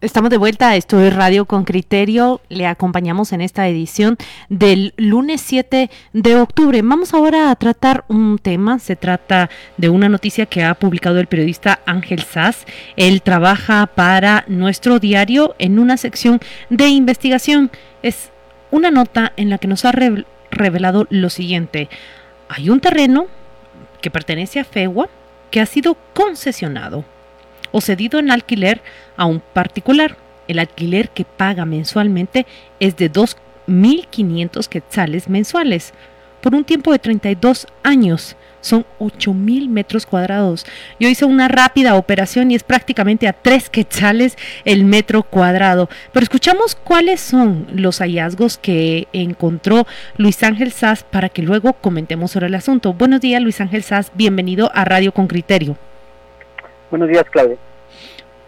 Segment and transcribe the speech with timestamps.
[0.00, 4.16] Estamos de vuelta, esto es Radio con Criterio, le acompañamos en esta edición
[4.48, 6.80] del lunes 7 de octubre.
[6.82, 11.26] Vamos ahora a tratar un tema, se trata de una noticia que ha publicado el
[11.26, 12.64] periodista Ángel Sass.
[12.94, 16.38] Él trabaja para nuestro diario en una sección
[16.70, 17.72] de investigación.
[18.04, 18.30] Es
[18.70, 19.90] una nota en la que nos ha
[20.52, 21.88] revelado lo siguiente.
[22.48, 23.26] Hay un terreno
[24.00, 25.08] que pertenece a FEGUA
[25.50, 27.04] que ha sido concesionado
[27.72, 28.82] o cedido en alquiler
[29.16, 30.16] a un particular.
[30.46, 32.46] El alquiler que paga mensualmente
[32.80, 35.92] es de 2.500 quetzales mensuales
[36.40, 38.36] por un tiempo de 32 años.
[38.60, 40.66] Son 8.000 metros cuadrados.
[40.98, 45.88] Yo hice una rápida operación y es prácticamente a 3 quetzales el metro cuadrado.
[46.12, 52.32] Pero escuchamos cuáles son los hallazgos que encontró Luis Ángel Sass para que luego comentemos
[52.32, 52.92] sobre el asunto.
[52.94, 54.10] Buenos días, Luis Ángel Sass.
[54.14, 55.76] Bienvenido a Radio con Criterio.
[56.90, 57.56] Buenos días, Claudia.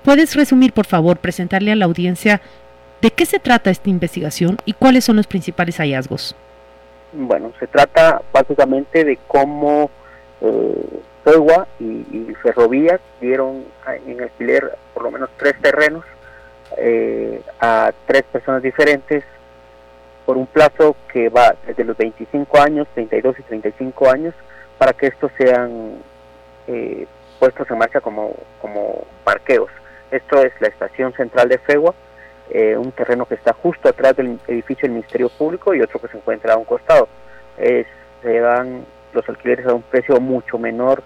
[0.05, 2.41] ¿Puedes resumir, por favor, presentarle a la audiencia
[3.03, 6.35] de qué se trata esta investigación y cuáles son los principales hallazgos?
[7.13, 9.91] Bueno, se trata básicamente de cómo
[10.41, 11.01] eh,
[11.79, 13.65] y, Ferrovías dieron
[14.07, 16.05] en alquiler por lo menos tres terrenos
[16.77, 19.25] eh, a tres personas diferentes
[20.25, 24.35] por un plazo que va desde los 25 años, 32 y 35 años,
[24.79, 25.97] para que estos sean
[26.67, 27.07] eh,
[27.41, 29.71] puestos en marcha como, como parqueos.
[30.11, 31.95] Esto es la estación central de Fegua,
[32.51, 36.09] eh, un terreno que está justo atrás del edificio del Ministerio Público y otro que
[36.09, 37.09] se encuentra a un costado.
[37.57, 41.03] se dan los alquileres a un precio mucho menor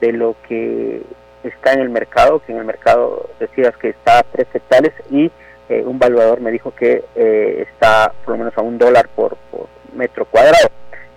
[0.00, 1.02] de lo que
[1.42, 5.30] está en el mercado, que en el mercado decías que está a tres hectáreas y
[5.68, 9.36] eh, un valuador me dijo que eh, está por lo menos a un dólar por,
[9.50, 10.68] por metro cuadrado.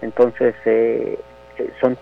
[0.02, 0.56] Entonces
[1.80, 1.98] son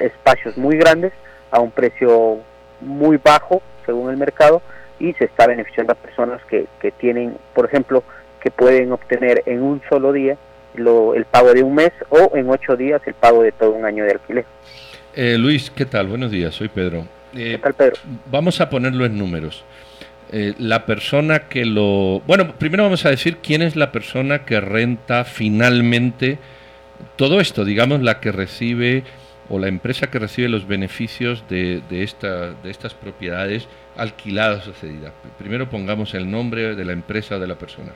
[0.00, 1.12] espacios muy grandes
[1.56, 2.38] a un precio
[2.82, 4.60] muy bajo según el mercado
[5.00, 8.04] y se está beneficiando a personas que, que tienen, por ejemplo,
[8.40, 10.36] que pueden obtener en un solo día
[10.74, 13.86] lo, el pago de un mes o en ocho días el pago de todo un
[13.86, 14.44] año de alquiler.
[15.14, 16.08] Eh, Luis, ¿qué tal?
[16.08, 17.06] Buenos días, soy Pedro.
[17.32, 17.96] ¿Qué eh, tal, Pedro?
[18.30, 19.64] Vamos a ponerlo en números.
[20.32, 22.20] Eh, la persona que lo...
[22.26, 26.38] Bueno, primero vamos a decir quién es la persona que renta finalmente
[27.16, 29.04] todo esto, digamos, la que recibe
[29.48, 34.72] o la empresa que recibe los beneficios de, de, esta, de estas propiedades alquiladas o
[34.72, 35.12] cedidas.
[35.38, 37.92] Primero pongamos el nombre de la empresa o de la persona.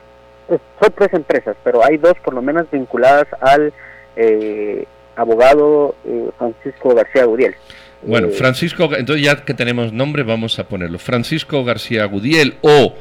[0.47, 3.73] Son tres empresas, pero hay dos por lo menos vinculadas al
[4.15, 4.85] eh,
[5.15, 7.55] abogado eh, Francisco García Gudiel.
[8.01, 10.99] Bueno, eh, Francisco, entonces ya que tenemos nombre vamos a ponerlo.
[10.99, 12.93] Francisco García Gudiel o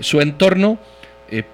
[0.00, 0.78] su entorno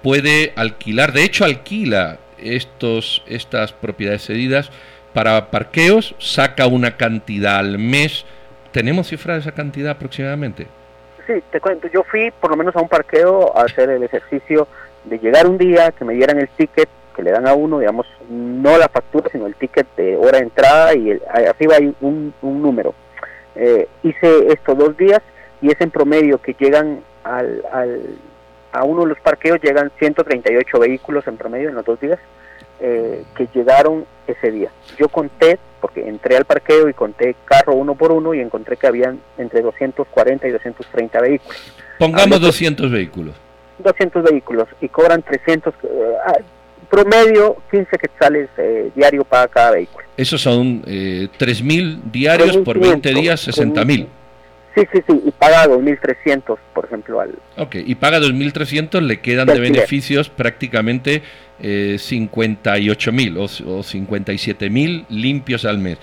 [0.03, 4.69] puede alquilar, de hecho alquila estos, estas propiedades cedidas
[5.13, 8.25] para parqueos saca una cantidad al mes.
[8.71, 10.67] ¿Tenemos cifra de esa cantidad aproximadamente?
[11.27, 11.87] Sí, te cuento.
[11.89, 14.67] Yo fui por lo menos a un parqueo a hacer el ejercicio
[15.03, 18.07] de llegar un día, que me dieran el ticket que le dan a uno, digamos,
[18.29, 22.93] no la factura, sino el ticket de hora de entrada y arriba hay un, número.
[23.55, 25.21] Eh, hice estos dos días
[25.61, 28.01] y es en promedio que llegan al, al,
[28.71, 32.19] a uno de los parqueos, llegan 138 vehículos en promedio en los dos días.
[32.83, 34.71] Eh, que llegaron ese día.
[34.97, 38.87] Yo conté, porque entré al parqueo y conté carro uno por uno y encontré que
[38.87, 41.61] habían entre 240 y 230 vehículos.
[41.99, 43.35] Pongamos 200 vehículos.
[43.83, 45.87] 200 vehículos y cobran 300, eh,
[46.25, 46.37] ah,
[46.89, 50.07] promedio 15 quetzales eh, diario para cada vehículo.
[50.17, 54.07] Esos son eh, 3.000 diarios por 20 días, 60.000.
[54.75, 57.35] Sí, sí, sí, y paga 2.300, por ejemplo, al...
[57.57, 61.23] Ok, y paga 2.300, le quedan de beneficios prácticamente
[61.59, 65.97] eh, 58.000 o, o 57.000 limpios al mes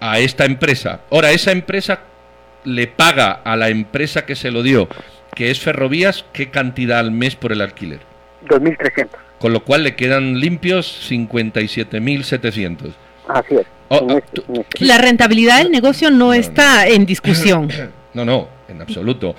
[0.00, 1.00] a esta empresa.
[1.10, 2.00] Ahora, esa empresa
[2.64, 4.88] le paga a la empresa que se lo dio,
[5.34, 8.00] que es Ferrovías, ¿qué cantidad al mes por el alquiler?
[8.48, 9.08] 2.300.
[9.38, 12.92] Con lo cual le quedan limpios 57.700.
[13.28, 13.66] Así es.
[13.88, 14.84] Oh, este, este.
[14.84, 17.68] La rentabilidad del negocio no, está en discusión.
[18.14, 19.34] No, no, en absoluto.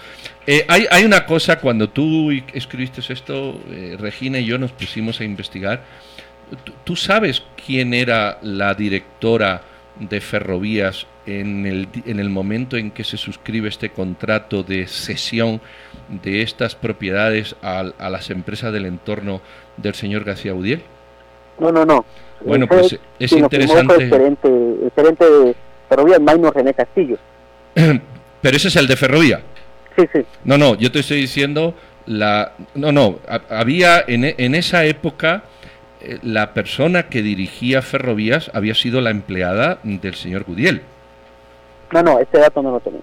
[0.46, 5.22] Eh, hay, hay, una cosa, cuando tú escribiste esto, eh, Regina y yo nos pusimos
[5.22, 5.82] a investigar.
[6.84, 9.62] ¿Tú sabes quién era la directora
[9.98, 15.62] de Ferrovías en el, en el momento en que se suscribe este contrato de cesión
[16.10, 19.42] de estas propiedades a, a las empresas del entorno
[19.78, 20.84] del señor García Udiel?
[21.60, 22.06] No, no, no.
[22.42, 23.96] Bueno, pues es interesante.
[23.96, 25.56] El gerente, el gerente de
[25.88, 27.18] Ferrovías, Maino René Castillo.
[28.46, 29.42] Pero ese es el de Ferrovía.
[29.98, 30.20] Sí, sí.
[30.44, 31.74] No, no, yo te estoy diciendo
[32.06, 33.18] la no, no,
[33.50, 35.46] había en, en esa época
[36.00, 40.84] eh, la persona que dirigía Ferrovías había sido la empleada del señor Gudiel.
[41.92, 43.00] No, no, ese dato no lo tengo.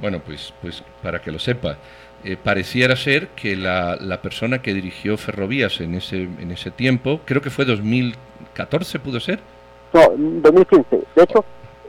[0.00, 1.78] Bueno, pues pues para que lo sepa.
[2.22, 7.22] eh, pareciera ser que la, la, persona que dirigió Ferrovías en ese, en ese tiempo,
[7.24, 9.38] creo que fue 2014, ¿pudo ser?
[9.94, 11.00] No, 2015.
[11.16, 11.42] De hecho,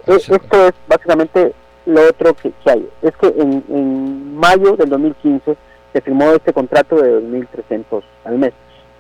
[0.08, 1.54] ah, e, esto es básicamente
[1.86, 2.88] lo otro que, hay.
[3.02, 5.56] Es que en, en, mayo del 2015
[5.94, 8.54] se firmó este contrato de 2.300 al mes.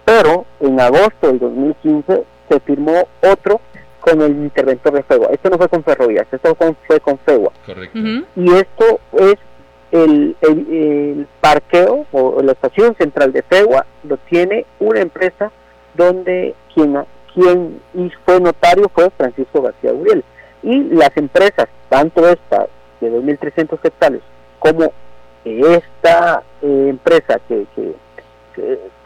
[0.05, 3.59] Pero en agosto del 2015 se firmó otro
[3.99, 5.29] con el interventor de FEGUA.
[5.31, 7.51] Esto no fue con Ferrovías, esto fue con FEGUA.
[7.65, 7.99] Correcto.
[8.35, 9.35] Y esto es
[9.91, 15.51] el, el, parqueo o la estación central de FEGUA lo tiene una empresa
[15.95, 16.97] donde quien,
[17.33, 17.81] quien
[18.25, 20.23] fue notario fue Francisco García Uriel.
[20.65, 22.67] Y las empresas, tanto esta
[22.99, 24.23] de 2.300 hectáreas
[24.57, 24.91] como
[25.45, 27.67] esta eh, empresa que,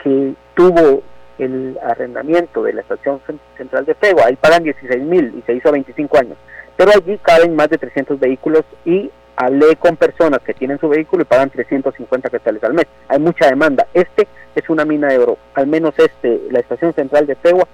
[0.02, 1.04] que, tuvo
[1.38, 3.22] el arrendamiento de la estación
[3.58, 6.38] central de FEGUA, ahí pagan 16 mil y se hizo a 25 años,
[6.78, 11.24] pero allí caben más de 300 vehículos y hablé con personas que tienen su vehículo
[11.24, 12.86] y pagan 350 quetzales al mes.
[13.08, 13.88] Hay mucha demanda.
[13.94, 17.68] Este es una mina de oro, al menos este, la estación central de FEGUA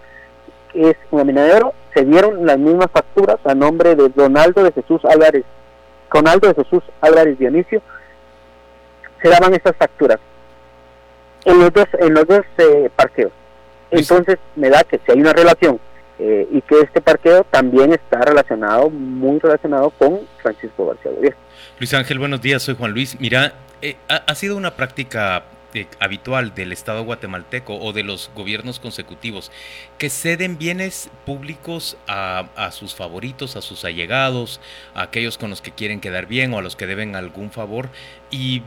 [0.76, 1.74] es de oro.
[1.94, 5.46] Se dieron las mismas facturas a nombre de Donaldo de Jesús Álvarez,
[6.14, 7.82] Donaldo de Jesús Álvarez Dionisio,
[9.22, 10.20] se daban estas facturas
[11.46, 13.32] en los dos, en los dos eh, parqueos.
[13.92, 15.80] Entonces me da que si hay una relación
[16.20, 21.36] eh, y que este parqueo también está relacionado, muy relacionado con Francisco García.
[21.80, 23.20] Luis Ángel, buenos días, soy Juan Luis.
[23.20, 25.44] Mira, eh, ha, sido una práctica
[26.00, 29.52] habitual del Estado guatemalteco o de los gobiernos consecutivos
[29.98, 34.60] que ceden bienes públicos a, a, sus favoritos, a sus allegados,
[34.94, 37.90] a aquellos con los que quieren quedar bien o a los que deben algún favor
[38.32, 38.62] y,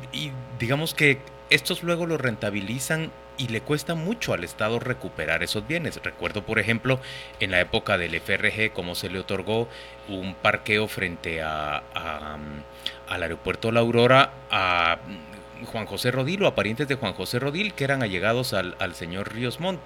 [0.59, 1.21] digamos que
[1.51, 6.01] estos luego lo rentabilizan y le cuesta mucho al Estado recuperar esos bienes.
[6.03, 7.01] Recuerdo, por ejemplo,
[7.39, 9.69] en la época del FRG, cómo se le otorgó
[10.09, 11.83] un parqueo frente a,
[13.09, 14.99] al aeropuerto La Aurora a
[15.67, 18.95] Juan José Rodil o a parientes de Juan José Rodil que eran allegados al, al
[18.95, 19.81] señor Ríos Montt.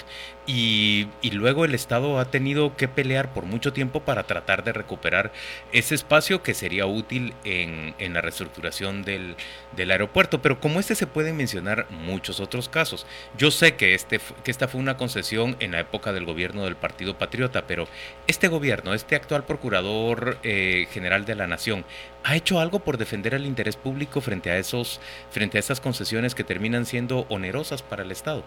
[0.47, 4.73] Y, y, luego el Estado ha tenido que pelear por mucho tiempo para tratar de
[4.73, 5.33] recuperar
[5.73, 9.37] ese espacio que sería útil en, en la reestructuración del,
[9.77, 10.43] del, aeropuerto.
[10.43, 13.07] Pero como este se pueden mencionar muchos otros casos.
[13.39, 16.77] Yo sé que, este, que esta fue una concesión en la época del gobierno del
[16.77, 17.87] Partido Patriota, pero
[18.27, 21.85] este gobierno, este actual Procurador eh, General de la Nación,
[22.25, 26.35] ¿ha hecho algo por defender el interés público frente a, esos, frente a esas concesiones
[26.35, 28.43] que terminan siendo onerosas para el Estado?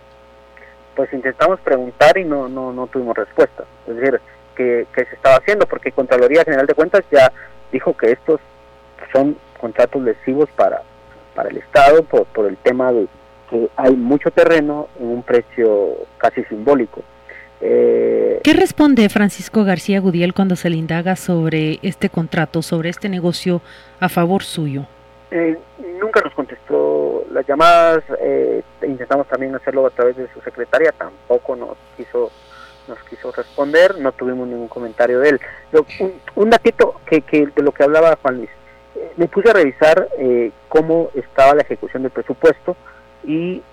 [0.95, 3.65] pues intentamos preguntar y no, no, no tuvimos respuesta.
[3.87, 4.19] Es decir,
[4.55, 7.31] que, se estaba haciendo, porque Contraloría General de Cuentas ya
[7.71, 8.39] dijo que estos
[9.11, 10.81] son contratos lesivos para,
[11.35, 13.07] para el Estado por, por el tema de
[13.49, 17.03] que hay mucho terreno en un precio casi simbólico.
[17.61, 23.09] Eh, ¿Qué responde Francisco García Gudiel cuando se le indaga sobre este contrato, sobre este
[23.09, 23.61] negocio
[23.99, 24.85] a favor suyo?
[25.31, 25.57] Eh,
[25.99, 26.64] nunca nos contestó
[27.35, 32.31] las llamadas, eh, intentamos también hacerlo a través de su secretaria, tampoco nos quiso
[32.87, 35.41] nos quiso responder, no tuvimos ningún comentario de él.
[36.35, 38.49] un, datito que, que, de lo que hablaba Juan Luis,
[38.95, 42.77] eh, me puse a revisar eh, cómo estaba la ejecución del presupuesto
[43.23, 43.63] y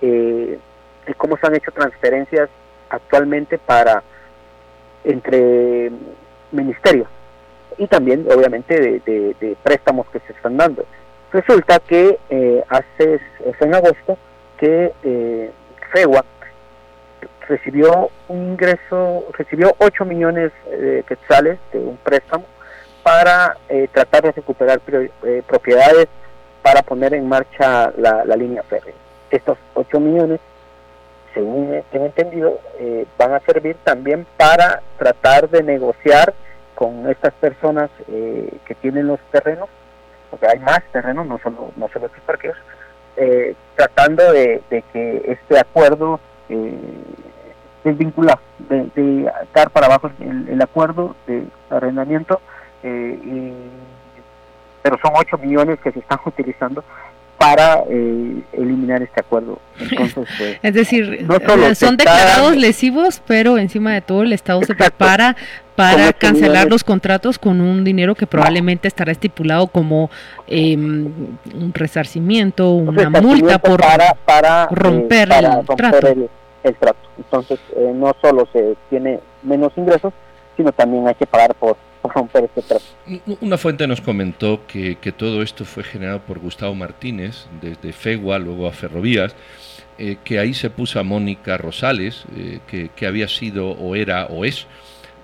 [1.15, 2.49] cómo se han hecho transferencias
[2.89, 4.03] actualmente para
[5.03, 5.91] entre
[6.51, 7.07] ministerios
[7.77, 10.85] y también obviamente de préstamos que se están dando.
[11.33, 13.19] Resulta que eh, hace
[13.57, 14.19] fue en agosto
[14.59, 15.51] que eh,
[15.91, 16.23] FEGUA
[17.47, 22.45] recibió un ingreso, recibió 8 millones de eh, quetzales de un préstamo
[23.01, 24.79] para eh, tratar de recuperar
[25.47, 26.07] propiedades
[26.61, 28.93] para poner en marcha la, línea férrea.
[29.31, 30.39] Estos 8 millones,
[31.33, 32.59] según tengo entendido,
[33.17, 36.33] van a servir también para tratar de negociar
[36.75, 39.67] con estas personas que tienen los terrenos
[40.33, 42.57] porque hay más terrenos, no solo, no solo estos parqueos,
[43.17, 46.73] eh, tratando de, que este acuerdo eh,
[47.83, 52.41] desvincular, de, dar para abajo el, acuerdo de arrendamiento,
[52.81, 53.53] eh,
[54.81, 56.83] pero son 8 millones que se están utilizando
[57.43, 59.59] para eh, eliminar este acuerdo.
[59.77, 61.27] Entonces, pues, es decir,
[61.75, 65.35] son declarados lesivos, pero encima de todo el Estado se prepara
[65.75, 70.09] para cancelar los contratos con un dinero que probablemente estará estipulado como
[70.47, 71.11] em,
[71.53, 73.81] un resarcimiento, una multa por
[74.25, 76.07] para, romper, el, trato.
[76.63, 76.99] El, trato.
[77.17, 80.13] Entonces, eh, no solo se tiene menos ingresos,
[80.55, 81.75] sino también hay que pagar por,
[82.55, 82.77] este.
[83.41, 88.39] Una fuente nos comentó que, que, todo esto fue generado por Gustavo Martínez, desde FEGUA,
[88.39, 89.35] luego a Ferrovías,
[89.97, 94.25] eh, que ahí se puso a Mónica Rosales, eh, que, que había sido o era
[94.25, 94.67] o es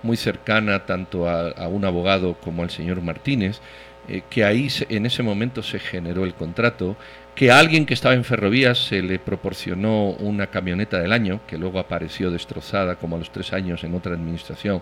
[0.03, 3.59] muy cercana tanto a, un abogado como al señor Martínez,
[4.07, 6.95] eh, que ahí en ese momento se generó el contrato,
[7.35, 11.57] que a alguien que estaba en ferrovías se le proporcionó una camioneta del año, que
[11.57, 14.81] luego apareció destrozada como a los tres años en otra administración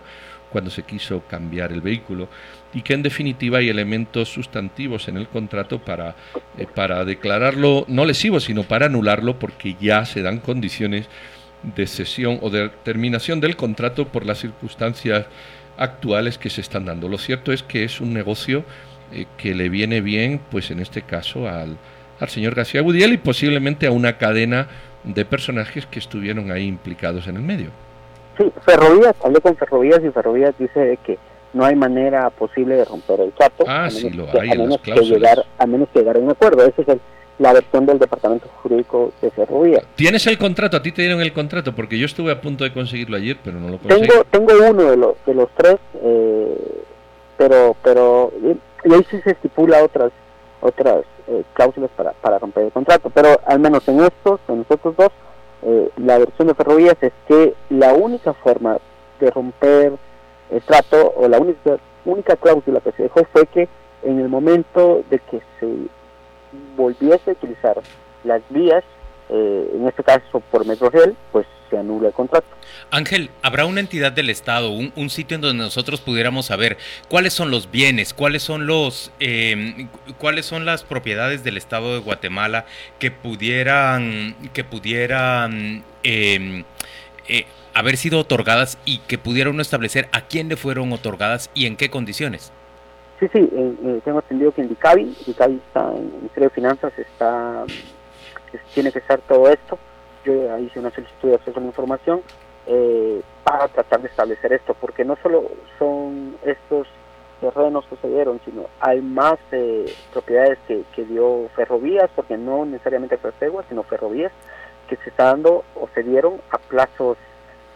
[0.50, 2.28] cuando se quiso cambiar el vehículo,
[2.74, 6.16] y que en definitiva hay elementos sustantivos en el contrato para,
[6.56, 11.08] eh, para declararlo no lesivo, sino para anularlo, porque ya se dan condiciones
[11.62, 15.26] de cesión o de terminación del contrato por las circunstancias
[15.76, 17.08] actuales que se están dando.
[17.08, 18.64] Lo cierto es que es un negocio
[19.12, 21.78] eh, que le viene bien, pues en este caso al,
[22.20, 24.68] al señor García Gudiel y posiblemente a una cadena
[25.04, 27.87] de personajes que estuvieron ahí implicados en el medio.
[28.38, 31.18] Sí, Ferrovías, hablé con Ferrovías y Ferrovías dice que
[31.52, 33.64] no hay manera posible de romper el trato.
[33.66, 36.64] Ah, sí, lo hay a menos que llegar, a menos que llegar a un acuerdo.
[36.64, 36.98] Esa es
[37.38, 39.84] la versión del Departamento Jurídico de Ferrovías.
[39.96, 40.76] ¿Tienes el contrato?
[40.76, 41.74] ¿A ti te dieron el contrato?
[41.74, 44.06] Porque yo estuve a punto de conseguirlo ayer, pero no lo conseguí.
[44.06, 46.84] Tengo, tengo uno de los, de los tres, eh,
[47.36, 48.32] pero, pero
[48.84, 50.12] y ahí sí se estipula otras
[50.60, 53.10] otras eh, cláusulas para, para romper el contrato.
[53.10, 55.10] Pero al menos en estos, en nosotros dos,
[55.62, 58.78] eh, la versión de Ferrovías es que la única forma
[59.20, 59.92] de romper
[60.50, 63.68] el trato o la única, única cláusula que se dejó fue que
[64.02, 65.68] en el momento de que se
[66.76, 67.80] volviese a utilizar
[68.24, 68.84] las vías,
[69.28, 72.46] eh, en este caso por Metrogel, pues se anula el contrato.
[72.90, 77.50] Ángel, ¿habrá una entidad del Estado, un, sitio en donde nosotros pudiéramos saber cuáles son
[77.50, 82.66] los bienes, cuáles son los, em, cuáles son las propiedades del Estado de Guatemala
[82.98, 86.64] que pudieran, que pudieran em,
[87.28, 87.44] eh,
[87.74, 91.76] haber sido otorgadas y que pudiera uno establecer a quién le fueron otorgadas y en
[91.76, 92.52] qué condiciones?
[93.20, 96.54] Sí, sí, eh, eh, tengo entendido que en DICABI, DICABI está en el Ministerio de
[96.54, 97.64] Finanzas, está,
[98.74, 99.78] tiene que estar todo esto
[100.24, 102.22] yo hice una solicitud de acceso a la información
[102.66, 106.86] eh, para tratar de establecer esto, porque no solo son estos
[107.40, 113.16] terrenos que se dieron, sino hay más eh, propiedades que, dio Ferrovías, porque no necesariamente
[113.16, 113.32] fue
[113.68, 114.32] sino Ferrovías,
[114.88, 117.16] que se está dando o se dieron a plazos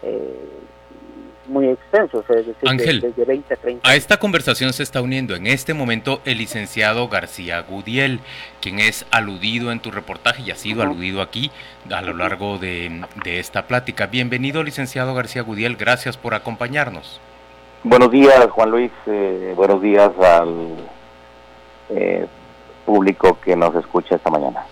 [0.02, 0.48] eh,
[1.46, 3.88] muy extensos, es decir, Ángel, de, 20 a 30.
[3.88, 8.20] A esta conversación se está uniendo en este momento el licenciado García Gudiel,
[8.60, 11.50] quien es aludido en tu reportaje y ha sido aludido aquí
[11.90, 14.06] a lo largo de, esta plática.
[14.06, 17.20] Bienvenido, licenciado García Gudiel, gracias por acompañarnos.
[17.84, 20.76] Buenos días, Juan Luis, eh, buenos días al
[21.90, 22.26] eh,
[22.86, 24.64] público que nos escucha esta mañana.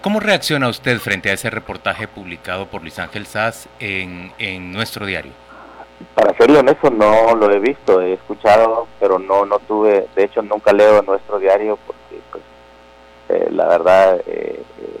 [0.00, 5.06] ¿Cómo reacciona usted frente a ese reportaje publicado por Luis Ángel Sass en, en nuestro
[5.06, 5.45] diario?
[6.14, 10.42] Para serlo honesto, no lo he visto, he escuchado, pero no no tuve, de hecho
[10.42, 12.42] nunca leo nuestro diario porque pues
[13.28, 15.00] eh, la verdad eh, eh,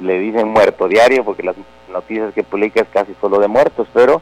[0.00, 1.56] le dicen muerto diario porque las
[1.90, 4.20] noticias que publica es casi solo de muertos, pero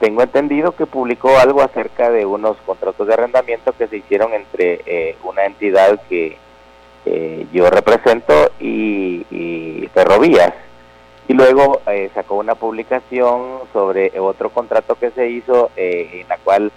[0.00, 5.16] tengo entendido que publicó algo acerca de unos contratos de arrendamiento que se hicieron entre
[5.22, 6.36] una entidad que
[7.52, 10.52] yo represento y, y Ferrovías
[11.30, 16.36] y luego eh, sacó una publicación sobre otro contrato que se hizo eh, en la
[16.38, 16.72] cual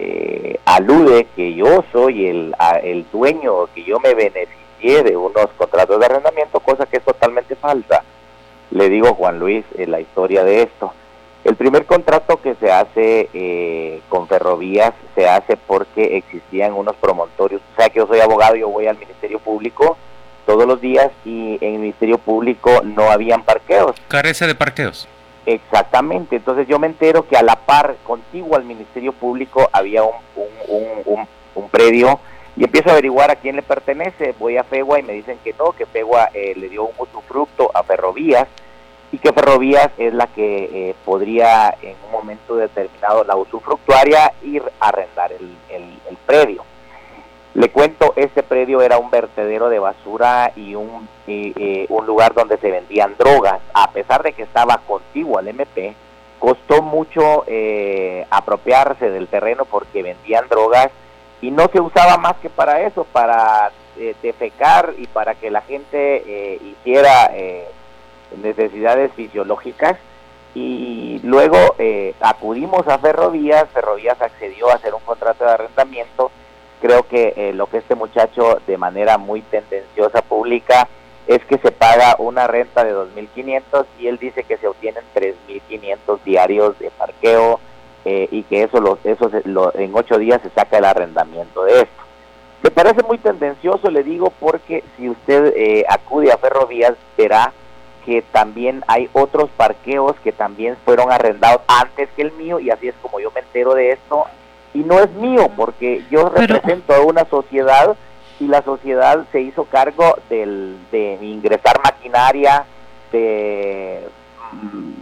[0.00, 6.00] eh, alude que yo soy el, el dueño, que yo me beneficié de unos contratos
[6.00, 8.02] de arrendamiento, cosa que es totalmente falsa.
[8.72, 10.92] Le digo Juan Luis la historia de esto.
[11.44, 17.62] El primer contrato que se hace con ferrovías se hace porque existían unos promontorios.
[17.72, 19.96] O sea que yo soy abogado, yo voy al Ministerio Público
[20.46, 23.96] todos los días y en el Ministerio Público no habían parqueos.
[24.08, 25.08] Carece de parqueos.
[25.46, 30.14] Exactamente, entonces yo me entero que a la par, contiguo al Ministerio Público, había un,
[30.68, 32.18] un, un, predio
[32.56, 34.34] y empiezo a averiguar a quién le pertenece.
[34.38, 37.70] Voy a Fegua y me dicen que no, que Fegua eh, le dio un usufructo
[37.74, 38.46] a Ferrovías
[39.12, 44.62] y que Ferrovías es la que eh, podría en un momento determinado la usufructuaria ir
[44.80, 46.64] a arrendar el, el predio.
[47.54, 51.08] Le cuento, este predio era un vertedero de basura y un,
[51.88, 53.60] un lugar donde se vendían drogas.
[53.72, 55.94] A pesar de que estaba contiguo al MP,
[56.40, 60.90] costó mucho eh, apropiarse del terreno porque vendían drogas
[61.40, 65.62] y no se usaba más que para eso, para eh, defecar y para que la
[65.62, 67.30] gente eh, hiciera
[68.42, 69.96] necesidades fisiológicas.
[70.56, 71.56] Y luego
[72.20, 76.30] acudimos a Ferrovías, Ferrovías accedió a hacer un contrato de arrendamiento
[76.84, 80.86] creo que eh, lo que este muchacho de manera muy tendenciosa publica
[81.26, 86.18] es que se paga una renta de 2.500 y él dice que se obtienen 3.500
[86.26, 87.58] diarios de parqueo
[88.04, 89.30] eh, y que eso, lo, eso
[89.76, 92.02] en ocho días se saca el arrendamiento de esto.
[92.62, 97.54] Me parece muy tendencioso, le digo, porque si usted eh, acude a Ferrovías verá
[98.04, 102.88] que también hay otros parqueos que también fueron arrendados antes que el mío y así
[102.88, 104.26] es como yo me entero de esto
[104.74, 107.96] y no es mío porque yo represento a una sociedad
[108.40, 112.66] y la sociedad se hizo cargo del, de ingresar maquinaria,
[113.12, 114.08] de,
[114.52, 114.92] mm,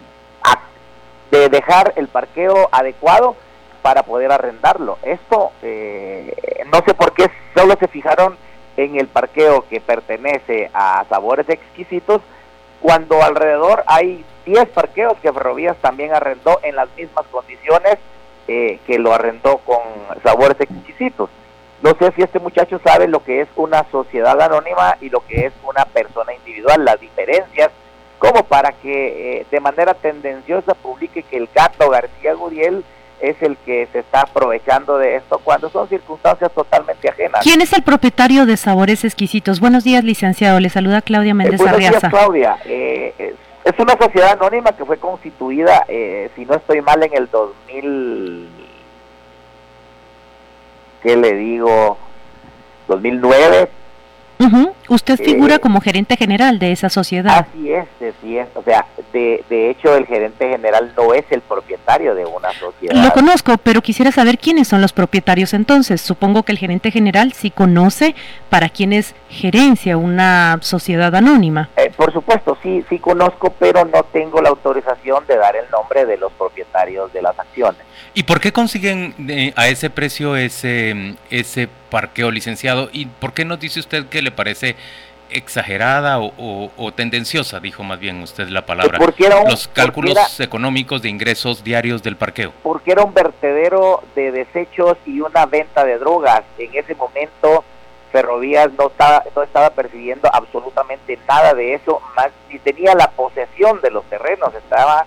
[1.31, 3.35] de dejar el parqueo adecuado
[3.81, 4.99] para poder arrendarlo.
[5.02, 8.37] Esto, eh, no sé por qué solo se fijaron
[8.76, 12.21] en el parqueo que pertenece a Sabores Exquisitos,
[12.81, 17.97] cuando alrededor hay 10 parqueos que Ferrovías también arrendó en las mismas condiciones
[18.49, 19.78] eh, que lo arrendó con
[20.22, 21.30] Sabores Exquisitos.
[21.82, 25.46] No sé si este muchacho sabe lo que es una sociedad anónima y lo que
[25.46, 27.70] es una persona individual, las diferencias,
[28.18, 32.84] como para que eh, de manera tendenciosa publique que el gato García Guriel
[33.20, 37.42] es el que se está aprovechando de esto cuando son circunstancias totalmente ajenas.
[37.42, 39.61] ¿Quién es el propietario de Sabores Exquisitos?
[39.61, 40.58] Buenos días, licenciado.
[40.61, 42.58] Le saluda Claudia Méndez eh, buenos días, Claudia.
[42.64, 43.34] Eh,
[43.64, 45.85] es, una sociedad anónima que fue constituida,
[46.35, 48.49] si no estoy mal, en el 2000
[51.02, 51.99] ¿qué le digo?
[52.88, 53.69] 2009.
[54.92, 57.46] Usted figura eh, como gerente general de esa sociedad.
[57.49, 58.49] Así es, así es.
[58.54, 62.94] O sea, de, de hecho el gerente general no es el propietario de una sociedad.
[63.02, 66.00] Lo conozco, pero quisiera saber quiénes son los propietarios entonces.
[66.00, 68.14] Supongo que el gerente general sí conoce
[68.50, 71.70] para quién es gerencia una sociedad anónima.
[71.76, 76.04] Eh, por supuesto, sí, sí conozco, pero no tengo la autorización de dar el nombre
[76.04, 77.80] de los propietarios de las acciones.
[78.14, 82.90] ¿Y por qué consiguen eh, a ese precio ese, ese parqueo licenciado?
[82.92, 84.76] ¿Y por qué nos dice usted que le parece
[85.31, 91.65] exagerada o, tendenciosa, dijo más bien usted la palabra, porque los cálculos económicos de ingresos
[91.65, 92.53] diarios del parqueo?
[92.62, 96.43] Porque era un vertedero de desechos y una venta de drogas.
[96.59, 97.65] En ese momento
[98.11, 103.81] Ferrovías no estaba, no estaba percibiendo absolutamente nada de eso, más ni tenía la posesión
[103.81, 105.07] de los terrenos, estaba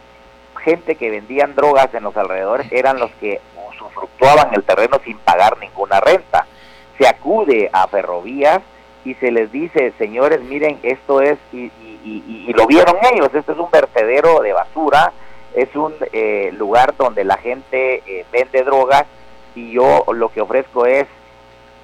[0.63, 3.39] gente que vendían drogas en los alrededores eran los que
[3.69, 6.47] usufructuaban el terreno sin pagar ninguna renta.
[6.97, 8.61] Se acude a ferrovías
[9.05, 11.71] y se les dice, señores, miren, esto es, y,
[12.53, 15.13] lo vieron ellos, este es un vertedero de basura,
[15.53, 19.05] es un eh, lugar donde la gente eh, vende drogas
[19.55, 21.07] y yo lo que ofrezco es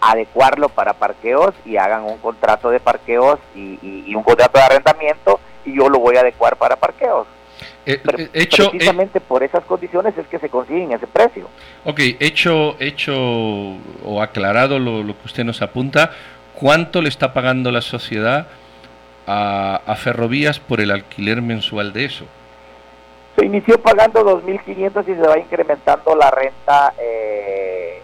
[0.02, 5.76] adecuarlo para parqueos y hagan un contrato de parqueos y un contrato de arrendamiento y
[5.76, 7.28] yo lo voy a adecuar para parqueos.
[7.86, 11.48] Eh, eh, hecho, precisamente por esas condiciones es que se consiguen ese precio.
[11.84, 16.12] Ok, hecho, hecho o aclarado lo, que usted nos apunta,
[16.62, 18.48] ¿cuánto le está pagando la sociedad
[19.28, 22.26] a, Ferrovías por el alquiler mensual de eso?
[23.36, 28.02] Se inició pagando 2.500 y se va incrementando la renta eh,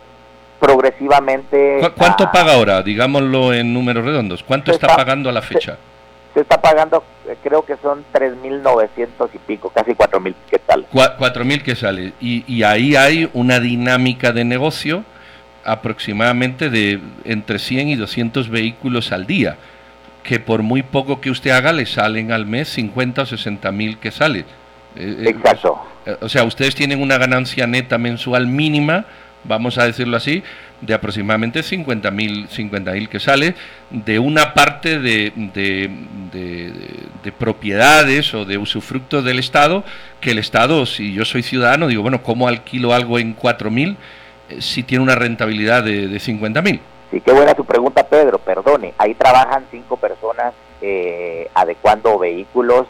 [0.59, 1.81] progresivamente.
[1.95, 2.81] ¿Cuánto paga ahora?
[2.81, 4.43] Digámoslo en números redondos.
[4.43, 5.77] ¿Cuánto está, pagando a la fecha?
[6.33, 10.85] se está pagando, eh, creo que son 3.900 y pico, casi 4.000 que sale.
[10.93, 12.13] 4.000 que sale.
[12.21, 15.03] Y, y ahí hay una dinámica de negocio
[15.67, 19.57] aproximadamente de entre 100 y 200 vehículos al día,
[20.23, 23.97] que por muy poco que usted haga le salen al mes 50 o 60 mil
[23.97, 24.39] que sale.
[24.95, 25.85] Eh, eh, Exacto.
[26.21, 29.05] O sea, ustedes tienen una ganancia neta mensual mínima,
[29.43, 30.41] vamos a decirlo así,
[30.79, 33.55] de aproximadamente 50 mil 50 mil que sale
[33.89, 39.83] de una parte de, de, propiedades o de usufructo del Estado
[40.21, 43.91] que el Estado, si yo soy ciudadano, digo, bueno, ¿cómo alquilo algo en 4 mil
[43.91, 43.95] eh,
[44.59, 46.81] si tiene una rentabilidad de, de 50 mil?
[47.11, 48.39] Sí, qué buena su pregunta, Pedro.
[48.39, 52.87] Perdone, ahí trabajan cinco personas eh, adecuando vehículos,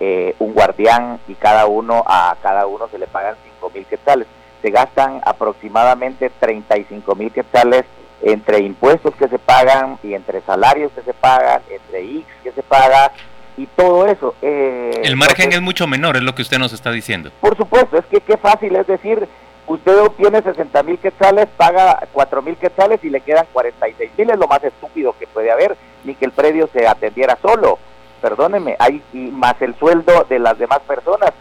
[0.00, 4.26] eh, un guardián y cada uno a cada uno se le pagan 5 mil quetzales
[4.62, 7.84] se gastan aproximadamente 35 mil quetzales
[8.22, 12.62] entre impuestos que se pagan y entre salarios que se pagan, entre X que se
[12.62, 13.12] paga
[13.56, 14.34] y todo eso.
[14.42, 17.30] Eh, el margen es mucho menor, es lo que usted nos está diciendo.
[17.40, 19.28] Por supuesto, es que qué fácil es decir,
[19.68, 24.38] usted obtiene 60 mil quetzales, paga 4 mil quetzales y le quedan 46 mil, es
[24.38, 27.78] lo más estúpido que puede haber, ni que el predio se atendiera solo.
[28.20, 31.32] Perdóneme, hay y más el sueldo de las demás personas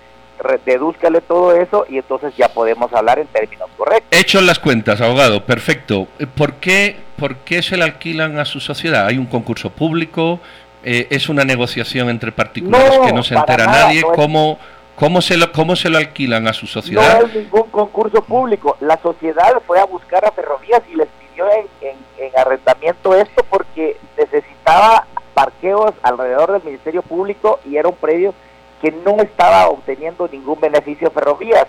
[0.65, 4.07] dedúzcale todo eso y entonces ya podemos hablar en términos correctos.
[4.11, 6.07] Hecho las cuentas, abogado, perfecto.
[6.19, 9.07] Eh, ¿Por qué, ¿Por qué se le alquilan a su sociedad?
[9.07, 10.39] ¿Hay un concurso público?
[10.83, 14.03] Eh, ¿Es una negociación entre particulares que no se entera nadie?
[14.15, 14.59] ¿Cómo,
[14.97, 17.21] cómo, se lo, ¿Cómo se lo alquilan a su sociedad?
[17.21, 18.75] No es ningún concurso público.
[18.81, 23.97] La sociedad fue a buscar a Ferrovías y les pidió en, en arrendamiento esto porque
[24.17, 28.33] necesitaba parqueos alrededor del Ministerio Público y era un predio
[28.81, 31.67] que no estaba obteniendo ningún beneficio ferrovías.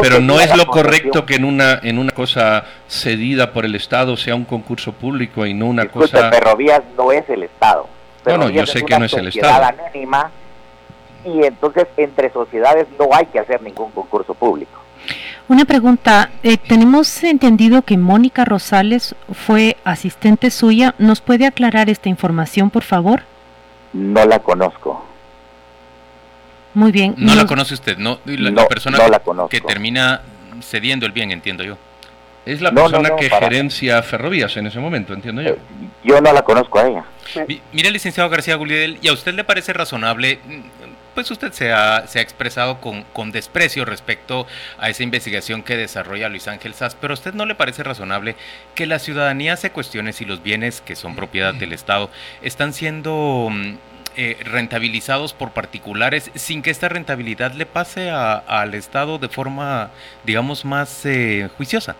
[0.00, 4.16] Pero no es lo correcto que en una en una cosa cedida por el Estado
[4.16, 6.30] sea un concurso público y no una cosa.
[6.30, 7.88] Ferrovías no es el Estado.
[8.24, 9.64] bueno, yo sé que no es el Estado.
[9.64, 10.30] Anónima,
[11.24, 14.72] y entonces entre sociedades no hay que hacer ningún concurso público.
[15.48, 20.94] Una pregunta, eh, tenemos entendido que Mónica Rosales fue asistente suya.
[20.98, 23.22] ¿Nos puede aclarar esta información, por favor?
[23.94, 25.04] No la conozco.
[26.74, 27.14] Muy bien.
[27.16, 28.18] No la conoce usted, ¿no?
[28.26, 29.48] La, No, persona la conozco.
[29.48, 30.20] que termina
[30.60, 31.76] cediendo el bien, entiendo yo.
[32.44, 35.50] Es la persona no, que gerencia ferrovías en ese momento, entiendo yo.
[35.50, 35.58] Eh,
[36.04, 37.04] Yo no la conozco a ella.
[37.46, 40.38] Mi- Mire, licenciado García Guliel, ¿y a usted le parece razonable?
[41.18, 44.46] Pues usted se ha, expresado con, con desprecio respecto
[44.78, 48.36] a esa investigación que desarrolla Luis Ángel Sass, pero ¿a usted no le parece razonable
[48.76, 52.08] que la ciudadanía se cuestione si los bienes que son propiedad del Estado
[52.40, 53.78] están siendo mm,
[54.16, 59.90] eh, rentabilizados por particulares sin que esta rentabilidad le pase al Estado de forma,
[60.22, 61.96] digamos, más eh, juiciosa?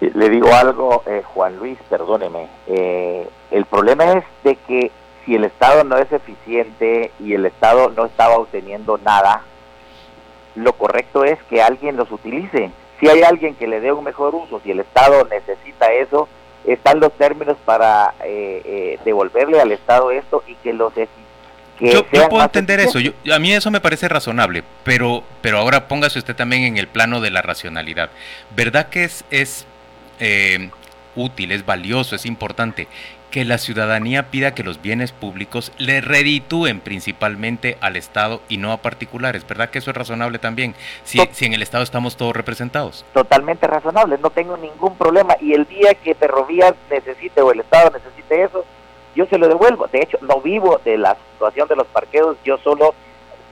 [0.00, 2.48] Eh, Le digo algo, eh, Juan Luis, perdóneme.
[2.66, 4.90] Eh, el problema es de que
[5.24, 9.42] si el Estado no es eficiente y el Estado no estaba obteniendo nada,
[10.54, 12.70] lo correcto es que alguien los utilice.
[13.00, 16.28] Si hay alguien que le dé un mejor uso, si el Estado necesita eso,
[16.64, 21.08] están los términos para eh, eh, devolverle al Estado esto y que los que
[21.80, 26.20] yo, puedo entender eso, yo- a mí eso me parece razonable, pero, pero ahora póngase
[26.20, 28.10] usted también en el plano de la racionalidad.
[28.54, 29.66] ¿Verdad que es, es
[30.20, 30.70] eh,
[31.16, 32.88] útil, es valioso, es importante
[33.34, 38.70] que la ciudadanía pida que los bienes públicos le reditúen principalmente al Estado y no
[38.70, 39.44] a particulares?
[39.44, 40.76] ¿Verdad que eso es razonable también?
[41.02, 43.04] Si, en el Estado estamos todos representados.
[43.12, 47.90] totalmente razonable, no tengo ningún problema y el día que Ferrovías necesite o el Estado
[47.90, 48.64] necesite eso,
[49.16, 49.88] yo se lo devuelvo.
[49.88, 52.94] De hecho, no vivo de la situación de los parqueos, yo solo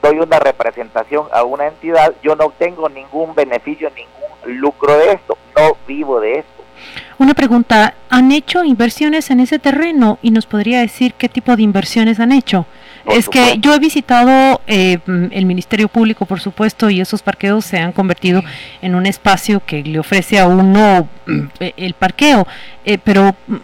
[0.00, 5.36] doy una representación a una entidad, yo no obtengo ningún beneficio, ningún lucro de esto,
[5.56, 6.51] no vivo de esto.
[7.18, 10.18] Una pregunta, ¿han hecho inversiones en ese terreno?
[10.22, 12.66] Y nos podría decir qué tipo de inversiones han hecho.
[13.04, 17.22] Por es que yo he visitado eh, mm, el Ministerio Público, por supuesto, y esos
[17.22, 18.42] parqueos se han convertido
[18.80, 22.46] en un espacio que le ofrece a uno mm, eh, el parqueo.
[22.84, 23.56] Eh, pero mm,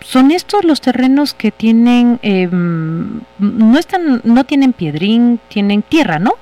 [0.00, 6.34] son estos los terrenos que tienen, eh, no están, no tienen piedrín, tienen tierra, ¿no?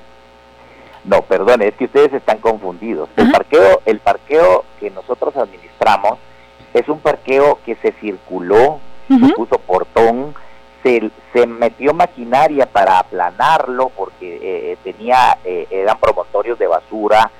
[1.03, 3.09] No, perdón, es que ustedes están confundidos.
[3.15, 3.33] El Ajá.
[3.33, 6.19] parqueo, el parqueo que nosotros administramos
[6.73, 10.35] es un parqueo que se circuló, se puso portón,
[10.83, 17.31] se, se metió maquinaria para aplanarlo porque eh, tenía, eh, eran promontorios de basura,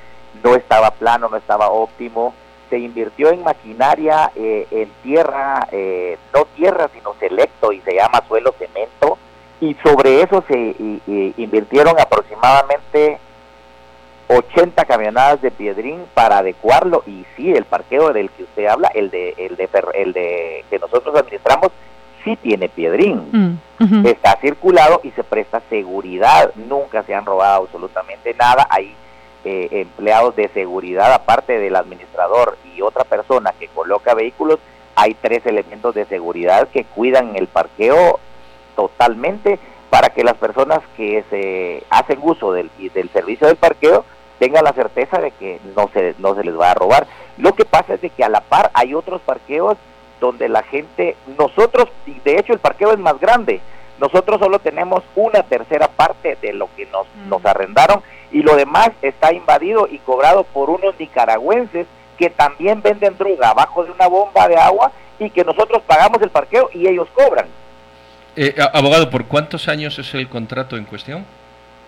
[0.43, 2.33] no estaba plano, no estaba óptimo,
[2.71, 8.23] se invirtió en maquinaria, eh, en tierra, eh, no tierra, sino selecto y se llama
[8.27, 9.17] suelo cemento,
[9.61, 13.19] y sobre eso se y- y invirtieron aproximadamente
[14.29, 19.09] 80 camionadas de piedrín para adecuarlo y sí el parqueo del que usted habla el
[19.09, 21.71] de el de el de que nosotros administramos
[22.23, 23.59] sí tiene piedrín.
[23.79, 26.51] Mm, está circulado y se presta seguridad.
[26.55, 28.67] Nunca se han robado absolutamente nada.
[28.69, 28.95] Hay
[29.45, 34.59] eh, empleados de seguridad aparte del administrador y otra persona que coloca vehículos.
[34.95, 38.19] Hay tres elementos de seguridad que cuidan el parqueo
[38.75, 39.57] totalmente
[39.89, 44.05] para que las personas que se hacen uso del, del servicio del parqueo
[44.39, 47.05] tengan la certeza de que no se, no se les va a robar.
[47.37, 49.77] Lo que pasa es de que a la par hay otros parqueos
[50.19, 53.61] donde la gente, nosotros, y de hecho el parqueo es más grande,
[53.99, 57.29] nosotros solo tenemos una tercera parte de lo que nos, Mm.
[57.29, 61.85] nos arrendaron y lo demás está invadido y cobrado por unos nicaragüenses
[62.17, 66.29] que también venden droga abajo de una bomba de agua y que nosotros pagamos el
[66.29, 67.47] parqueo y ellos cobran.
[68.35, 71.25] Eh, a- abogado, ¿por cuántos años es el contrato en cuestión?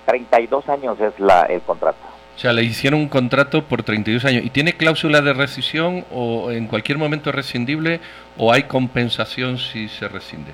[0.06, 2.00] 32 años es la, el contrato.
[2.42, 4.44] O sea, le hicieron un contrato por 32 años.
[4.44, 8.00] ¿Y tiene cláusula de rescisión o en cualquier momento es rescindible
[8.36, 10.52] o hay compensación si se rescinde?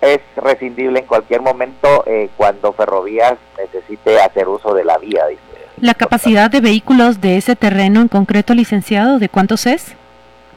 [0.00, 5.42] Es rescindible en cualquier momento eh, cuando Ferrovías necesite hacer uso de la vía, dice.
[5.78, 9.94] La capacidad de vehículos de ese terreno en concreto, licenciado, ¿de cuántos es?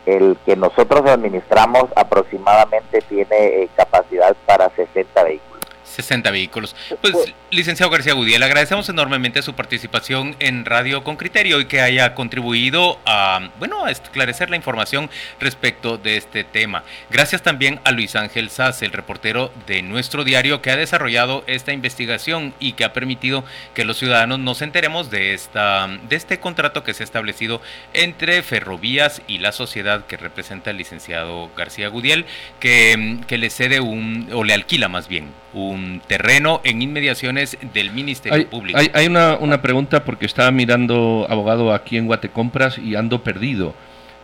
[0.06, 5.53] El que nosotros administramos aproximadamente tiene eh, capacidad para 60 vehículos.
[5.94, 6.76] 60 vehículos.
[7.02, 7.14] Pues,
[7.52, 13.00] licenciado García Gudiel, agradecemos enormemente su participación en Radio con Criterio y que haya contribuido
[13.06, 16.84] a, bueno, a esclarecer la información respecto de este tema.
[17.10, 21.74] Gracias también a Luis Ángel Sass, el reportero de nuestro diario que ha desarrollado esta
[21.74, 26.84] investigación y que ha permitido que los ciudadanos nos enteremos de esta de este contrato
[26.84, 27.62] que se ha establecido
[27.94, 32.26] entre Ferrovías y la sociedad que representa el licenciado García Gudiel,
[32.60, 37.92] que, que le cede un, o le alquila más bien, un terreno en inmediaciones del
[37.92, 38.80] Ministerio Hay, Público.
[38.80, 43.74] hay- hay una, una pregunta porque estaba mirando, abogado, aquí en Guatecompras y ando perdido.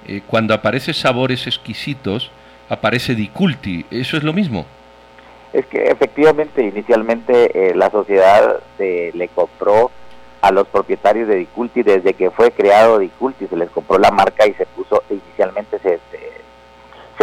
[0.07, 2.31] Eh, cuando aparece sabores exquisitos,
[2.69, 3.85] aparece Diculti.
[3.91, 4.65] ¿Eso es lo mismo?
[5.53, 9.91] Es que efectivamente inicialmente eh, la sociedad se le compró
[10.41, 14.47] a los propietarios de Diculti desde que fue creado Diculti, se les compró la marca
[14.47, 16.31] y se puso, inicialmente se, se,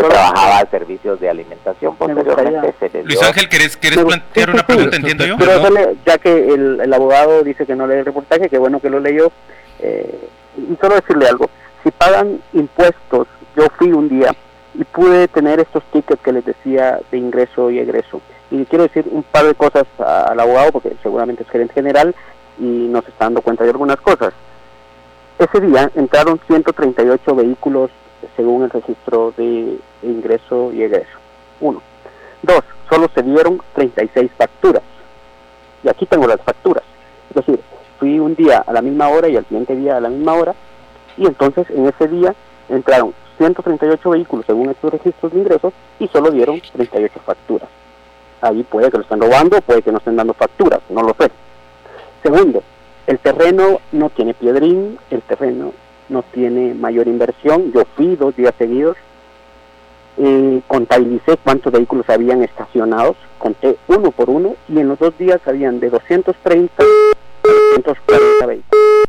[0.02, 5.26] trabajaba a servicios de alimentación, posteriormente se les Luis Ángel, ¿querés, plantear una pregunta, entiendo
[5.26, 5.36] yo?
[5.38, 9.00] Pero ya que el, abogado dice que no lee el reportaje, que bueno que lo
[9.00, 9.32] leyó,
[9.80, 11.50] eh, y solo decirle algo,
[11.82, 14.34] si pagan impuestos, yo fui un día
[14.74, 18.20] y pude tener estos tickets que les decía de ingreso y egreso.
[18.50, 22.14] Y quiero decir un par de cosas al abogado, porque seguramente es gerente general
[22.58, 24.32] y nos está dando cuenta de algunas cosas.
[25.38, 27.90] Ese día entraron 138 vehículos
[28.36, 31.18] según el registro de ingreso y egreso.
[31.60, 31.82] Uno.
[32.42, 34.82] Dos, solo se dieron 36 facturas.
[35.82, 36.84] Y aquí tengo las facturas.
[37.30, 37.60] Es decir,
[37.98, 40.54] fui un día a la misma hora y al siguiente día a la misma hora.
[41.16, 42.34] Y entonces en ese día
[42.68, 47.68] entraron 138 vehículos según estos registros de ingresos y solo dieron 38 facturas.
[48.40, 51.30] Ahí puede que lo estén robando, puede que no estén dando facturas, no lo sé.
[52.22, 52.62] Segundo,
[53.06, 55.72] el terreno no tiene piedrín, el terreno
[56.08, 57.72] no tiene mayor inversión.
[57.72, 58.96] Yo fui dos días seguidos,
[60.18, 65.40] eh, contabilicé cuántos vehículos habían estacionados, conté uno por uno y en los dos días
[65.46, 66.86] habían de 230 a
[67.76, 69.06] 240 vehículos.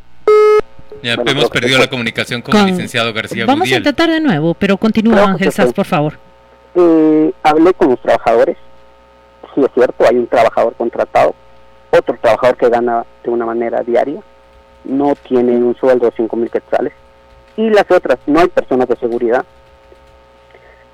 [1.04, 4.78] Ya hemos perdido la comunicación con, el licenciado García Vamos a intentar de nuevo, pero
[4.78, 6.14] continúa Ángel Sass, por favor.
[6.76, 8.58] Eh, hablé con los trabajadores,
[9.54, 11.36] sí es cierto, hay un trabajador contratado,
[11.92, 14.22] otro trabajador que gana de una manera diaria,
[14.88, 16.94] no tiene un sueldo de 5 mil quetzales,
[17.56, 19.44] y las otras, no hay personas de seguridad,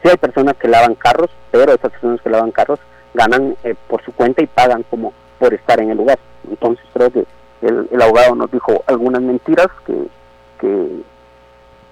[0.02, 2.80] sí hay personas que lavan carros, pero esas personas que lavan carros
[3.14, 6.18] ganan eh, por su cuenta y pagan como por estar en el lugar.
[6.50, 7.26] Entonces creo que
[7.62, 9.94] el, abogado nos dijo algunas mentiras que,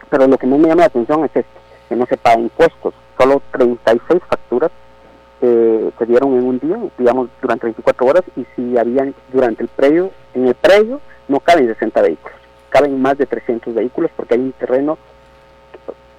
[0.10, 3.42] pero lo que no me llama la atención es que no se paga impuestos, solo
[3.52, 4.72] 36 facturas
[5.42, 9.70] eh, se dieron en un día, digamos durante 24 horas, y si habían durante el
[9.70, 12.38] predio, en el predio no caben 60 vehículos,
[12.70, 14.98] caben más de 300 vehículos porque hay un terreno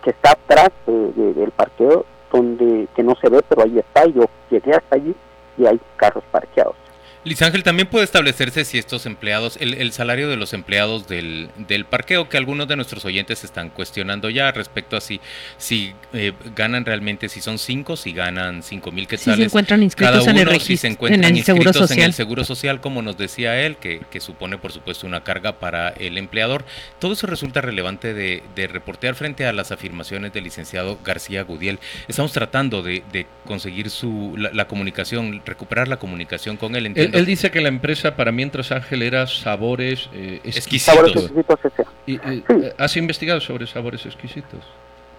[0.03, 4.73] que está atrás del parqueo donde que no se ve, pero ahí está, yo llegué
[4.73, 5.15] hasta allí
[5.59, 6.77] y hay carros parqueados.
[7.25, 11.85] Liz Ángel, también puede establecerse si estos empleados, el, salario de los empleados del, del,
[11.85, 15.21] parqueo, que algunos de nuestros oyentes están cuestionando ya respecto a si,
[15.57, 19.37] si eh, ganan realmente, si son cinco, si ganan cinco mil quetzales.
[19.37, 21.99] Si se encuentran inscritos en el si se encuentran en el seguro social.
[21.99, 25.61] en el seguro social, como nos decía él, que, que, supone por supuesto una carga
[25.61, 26.65] para el empleador.
[26.99, 31.79] Todo eso resulta relevante de, de reportear frente a las afirmaciones del licenciado García Gudiel.
[32.09, 36.87] Estamos tratando de, de conseguir su, la, comunicación, recuperar la comunicación con él.
[37.13, 41.33] Él, dice que la empresa para Mientras Ángel era Sabores eh, Exquisitos.
[42.07, 44.61] ¿Y, eh, ¿Has investigado sobre Sabores Exquisitos?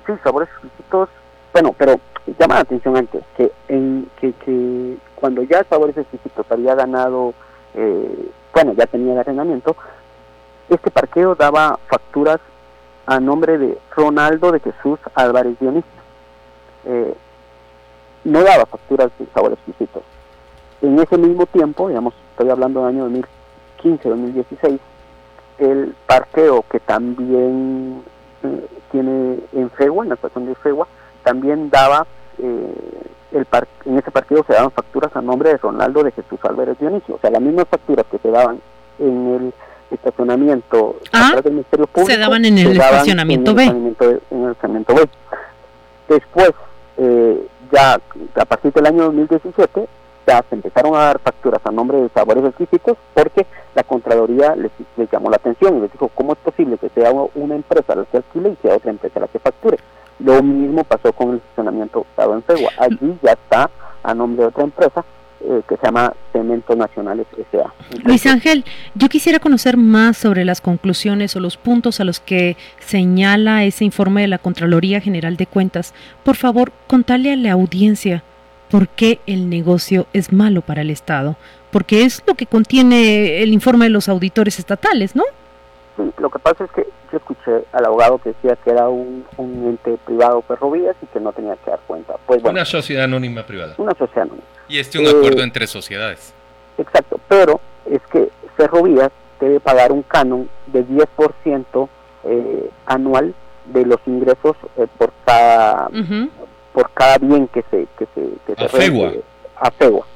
[0.06, 1.10] Sí, Sabores Exquisitos.
[1.54, 2.00] Bueno, pero
[2.40, 7.34] llama la atención antes que, en, que, que cuando ya Sabores Exquisitos había ganado,
[7.76, 9.76] eh, bueno, ya tenía el arrendamiento,
[10.70, 12.40] este parqueo daba facturas
[13.06, 15.90] a nombre de Ronaldo de Jesús Álvarez Dionista.
[16.86, 17.14] Eh,
[18.24, 20.04] no daba facturas de sabores exquisitos.
[20.84, 23.24] En ese mismo tiempo, digamos, estoy hablando del año
[23.82, 24.80] 2015-2016,
[25.60, 28.04] el parqueo que también
[28.44, 30.86] eh, tiene en Fegua, en la estación de Fegua,
[31.24, 32.06] también daba,
[32.38, 32.74] eh,
[33.32, 33.48] el
[33.86, 37.20] en ese parqueo se daban facturas a nombre de Ronaldo de Jesús Álvarez Dionisio, o
[37.20, 38.60] sea, las mismas facturas que se daban
[39.00, 39.54] en el
[39.90, 43.64] estacionamiento ah, del Ministerio Público se daban en el estacionamiento B.
[43.64, 43.96] en
[44.44, 45.10] el estacionamiento B.
[46.10, 46.52] Después,
[46.98, 48.02] eh, ya
[48.36, 49.88] a partir del año 2017,
[50.26, 54.72] se empezaron a dar facturas a nombre de sabores exquisitos porque la Contraloría les,
[55.12, 58.18] llamó la atención y les dijo, ¿cómo es posible que sea una empresa la que
[58.18, 59.78] alquile y sea otra empresa la que facture?
[60.20, 62.72] Lo mismo pasó con el estacionamiento Estado en Fegua.
[62.78, 63.70] Allí ya está
[64.04, 65.04] a nombre de otra empresa
[65.42, 67.74] eh, que se llama Cementos Nacionales S.A.
[68.04, 68.64] Luis Ángel,
[68.96, 73.84] yo quisiera conocer más sobre las conclusiones o los puntos a los que señala ese
[73.84, 75.94] informe de la Contraloría General de Cuentas.
[76.24, 78.24] Por favor, contale a la audiencia
[78.74, 81.36] por qué el negocio es malo para el Estado,
[81.72, 85.22] porque es lo que contiene el informe de los auditores estatales, ¿no?
[85.96, 89.24] Sí, lo que pasa es que yo escuché al abogado que decía que era un,
[89.38, 92.16] ente privado ferrovías y que no tenía que dar cuenta.
[92.26, 93.76] Pues una sociedad anónima privada.
[93.78, 94.48] Una sociedad anónima.
[94.68, 96.34] Y este es un acuerdo eh, entre sociedades.
[96.80, 101.90] Exacto, pero es que ferrovías debe pagar un canon de 10%
[102.24, 105.92] eh, anual de los ingresos eh, por cada
[106.74, 109.14] por cada bien que se que se, que afegua.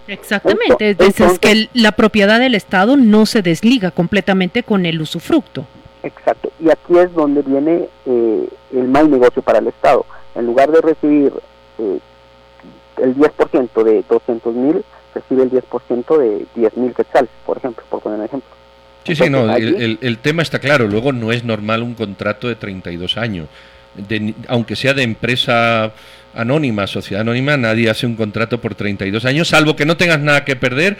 [0.08, 5.65] Exactamente, es que la propiedad del Estado no se desliga completamente con el usufructo.
[6.04, 10.06] Exacto, y aquí es donde viene eh, el mal negocio para el Estado.
[10.36, 11.34] En lugar de recibir
[11.80, 12.00] eh,
[12.98, 18.02] el 10% de 200 mil, recibe el 10% de 10 mil quetzales, por ejemplo, por
[18.02, 18.50] poner un ejemplo.
[19.04, 20.86] Sí, sí, no, el, tema está claro.
[20.88, 23.48] Luego no es normal un contrato de 32 años.
[24.50, 25.93] aunque sea de empresa
[26.38, 30.45] anónima, sociedad anónima, nadie hace un contrato por 32 años, salvo que no tengas nada
[30.45, 30.97] que perder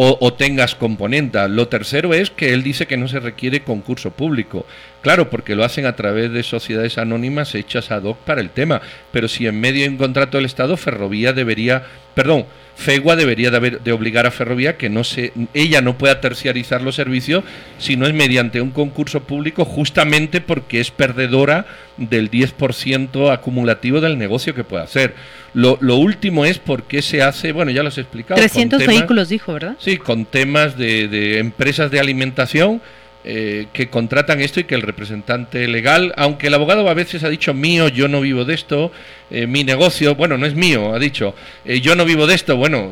[0.00, 1.48] o, tengas componenta.
[1.48, 4.64] Lo tercero es que él dice que no se requiere concurso público.
[5.02, 8.80] Claro, porque lo hacen a través de sociedades anónimas hechas ad hoc para el tema.
[9.10, 11.82] Pero si en medio de un contrato del Estado, Ferrovía debería,
[12.14, 16.80] perdón, FEGUA debería de, de, obligar a Ferrovía que no se, ella no pueda terciarizar
[16.80, 17.42] los servicios
[17.78, 24.16] si no es mediante un concurso público, justamente porque es perdedora del 10% acumulativo del
[24.16, 25.14] negocio que puede hacer.
[25.54, 28.40] Lo, último es por qué se hace, bueno, ya lo he explicado.
[28.40, 29.76] 300 vehículos, dijo, ¿verdad?
[29.78, 32.80] Sí, con temas de, de empresas de alimentación
[33.30, 37.28] eh, que contratan esto y que el representante legal, aunque el abogado a veces ha
[37.28, 38.90] dicho mío, yo no vivo de esto,
[39.30, 41.34] eh, mi negocio, bueno, no es mío, ha dicho,
[41.64, 42.90] eh, yo no vivo de esto, bueno,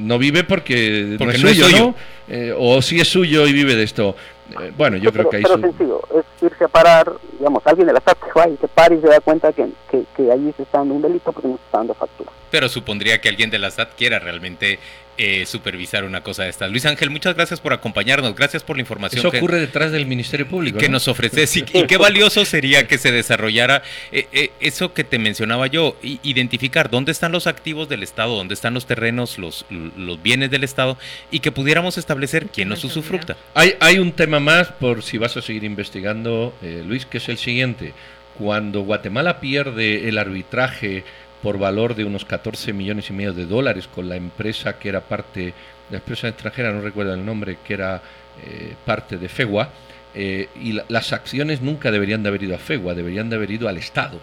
[0.00, 1.94] no vive porque, no es suyo,
[2.56, 4.16] o si es suyo y vive de esto.
[4.76, 5.42] Bueno, yo creo que ahí...
[5.42, 8.68] Pero sencillo, es irse a parar, digamos, alguien de la SAT que va y se
[8.68, 11.48] para y se da cuenta que, que, que allí se está dando un delito porque
[11.48, 12.30] no se está dando factura.
[12.50, 14.78] Pero supondría que alguien de la SAT quiera realmente
[15.18, 16.68] eh, supervisar una cosa de esta.
[16.68, 19.20] Luis Ángel, muchas gracias por acompañarnos, gracias por la información.
[19.20, 20.76] Eso ocurre detrás del Ministerio Público.
[20.76, 23.82] Que nos ofreces y, qué valioso sería que se desarrollara
[24.12, 28.52] eh, eh, eso que te mencionaba yo, identificar dónde están los activos del Estado, dónde
[28.52, 30.98] están los terrenos, los, los bienes del Estado
[31.30, 33.38] y que pudiéramos establecer quién nos usufructa.
[33.54, 36.54] Hay, hay un tema más, por si vas a seguir investigando,
[36.86, 37.94] Luis, que es el siguiente.
[38.38, 41.04] Cuando Guatemala pierde el arbitraje
[41.42, 45.00] por valor de unos 14 millones y medio de dólares con la empresa que era
[45.00, 45.54] parte,
[45.90, 48.02] la empresa extranjera, no recuerdo el nombre, que era
[48.44, 49.70] eh, parte de FEGUA,
[50.14, 53.68] eh, y las acciones nunca deberían de haber ido a FEGUA, deberían de haber ido
[53.68, 54.18] al Estado.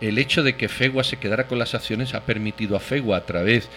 [0.00, 3.26] El hecho de que FEGUA se quedara con las acciones ha permitido a FEGUA, a
[3.26, 3.68] través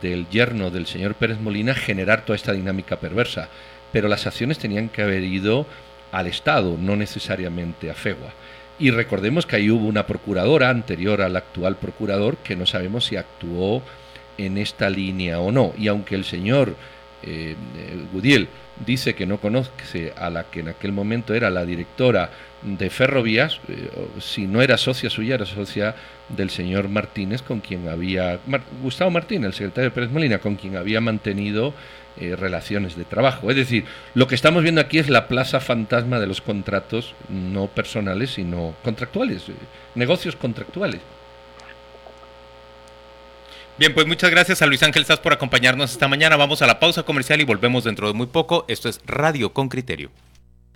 [0.00, 3.48] del yerno del señor Pérez Molina, generar toda esta dinámica perversa.
[3.94, 5.66] Pero las acciones tenían que haber ido
[6.10, 8.32] al Estado, no necesariamente a FEGUA.
[8.80, 13.14] Y recordemos que ahí hubo una procuradora anterior al actual procurador que no sabemos si
[13.14, 13.82] actuó
[14.36, 15.72] en esta línea o no.
[15.78, 16.74] Y aunque el señor
[17.22, 17.54] eh,
[18.12, 18.48] Gudiel
[18.84, 22.30] dice que no conoce a la que en aquel momento era la directora
[22.62, 25.94] de Ferrovías, eh, si no era socia suya, era socia
[26.28, 28.40] del señor Martínez, con quien había,
[28.82, 31.74] Gustavo Martínez, el secretario de Pérez Molina, con quien había mantenido
[32.16, 33.50] eh, relaciones de trabajo.
[33.50, 37.66] Es decir, lo que estamos viendo aquí es la plaza fantasma de los contratos no
[37.66, 39.54] personales, sino contractuales, eh,
[39.96, 41.00] negocios contractuales.
[43.76, 46.36] Bien, pues muchas gracias a Luis Ángel Sass por acompañarnos esta mañana.
[46.36, 48.64] Vamos a la pausa comercial y volvemos dentro de muy poco.
[48.68, 50.12] Esto es Radio con Criterio.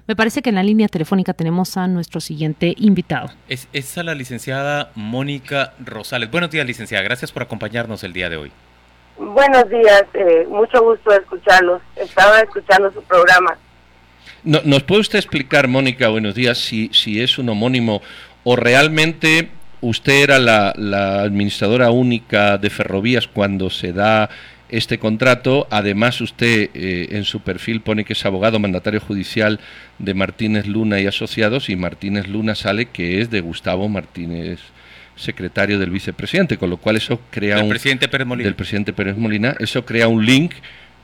[0.09, 3.31] Me parece que en la línea telefónica tenemos a nuestro siguiente invitado.
[3.49, 6.31] Es, es a la licenciada Mónica Rosales.
[6.31, 7.05] Buenos días, licenciada.
[7.05, 8.53] Gracias por acompañarnos el día de hoy.
[9.19, 11.83] Buenos días, eh, mucho gusto escucharlos.
[11.97, 13.59] Estaba escuchando su programa.
[14.45, 18.01] ¿Nos puede usted explicar, Mónica, buenos días, si, si es un homónimo
[18.45, 19.51] o realmente
[19.81, 20.71] usted era la,
[21.23, 24.31] administradora única de ferrovías cuando se da
[24.69, 25.67] este contrato?
[25.71, 29.59] Además, usted eh, en su perfil pone que es abogado mandatario judicial
[29.99, 34.61] de Martínez Luna y Asociados y Martínez Luna sale que es de Gustavo Martínez
[35.19, 38.47] secretario del vicepresidente, con lo cual eso crea un presidente Pérez Molina.
[38.47, 40.55] del presidente Pérez Molina, eso crea un link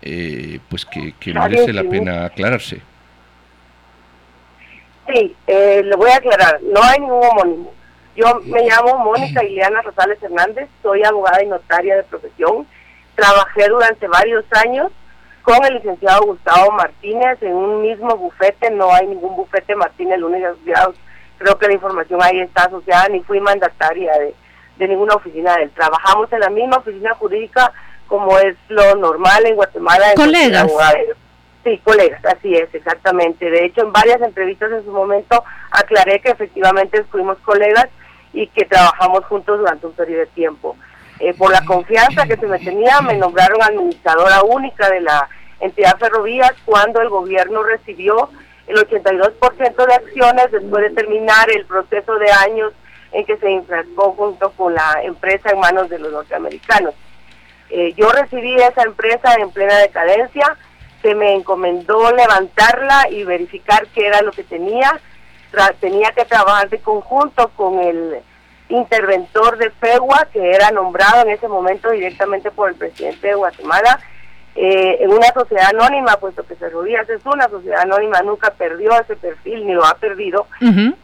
[0.03, 2.81] eh, pues que, merece la pena aclararse.
[5.09, 7.73] Sí, eh, lo voy a aclarar, no hay ningún homónimo.
[8.17, 12.67] Yo me llamo Mónica Ileana Rosales Hernández, soy abogada y notaria de profesión,
[13.17, 14.93] trabajé durante varios años
[15.43, 20.45] con el licenciado Gustavo Martínez en un mismo bufete, no hay ningún bufete Martínez Lunes
[20.45, 20.97] Asociados
[21.45, 24.13] creo que la información ahí está asociada, ni fui mandataria
[24.79, 25.71] de, ninguna oficina de él.
[25.75, 27.71] Trabajamos en la misma oficina jurídica
[28.07, 30.07] como es lo normal en Guatemala.
[30.17, 30.73] colegas.
[31.63, 33.49] Sí, colegas, así es, exactamente.
[33.49, 37.89] De hecho, en varias entrevistas en su momento aclaré que efectivamente fuimos colegas
[38.35, 40.77] y que trabajamos juntos durante un periodo de tiempo.
[41.21, 45.29] Eh, por la confianza que se me tenía, me nombraron administradora única de la
[45.61, 48.29] entidad ferrovías cuando el gobierno recibió
[48.67, 52.73] el 82% de acciones después de terminar el proceso de años
[53.13, 56.95] en que se enfrascó junto con la empresa en manos de los norteamericanos.
[57.71, 60.57] Eh, yo recibí esa empresa en plena decadencia,
[61.03, 65.01] se me encomendó levantarla y verificar qué era lo que tenía.
[65.81, 68.21] tenía que trabajar de conjunto con el
[68.69, 74.01] interventor de FEGUA, que era nombrado en ese momento directamente por el presidente de Guatemala,
[74.57, 79.17] eh, en una sociedad anónima, puesto que Ferrovías es una sociedad anónima, nunca perdió ese
[79.17, 80.47] perfil ni lo ha perdido.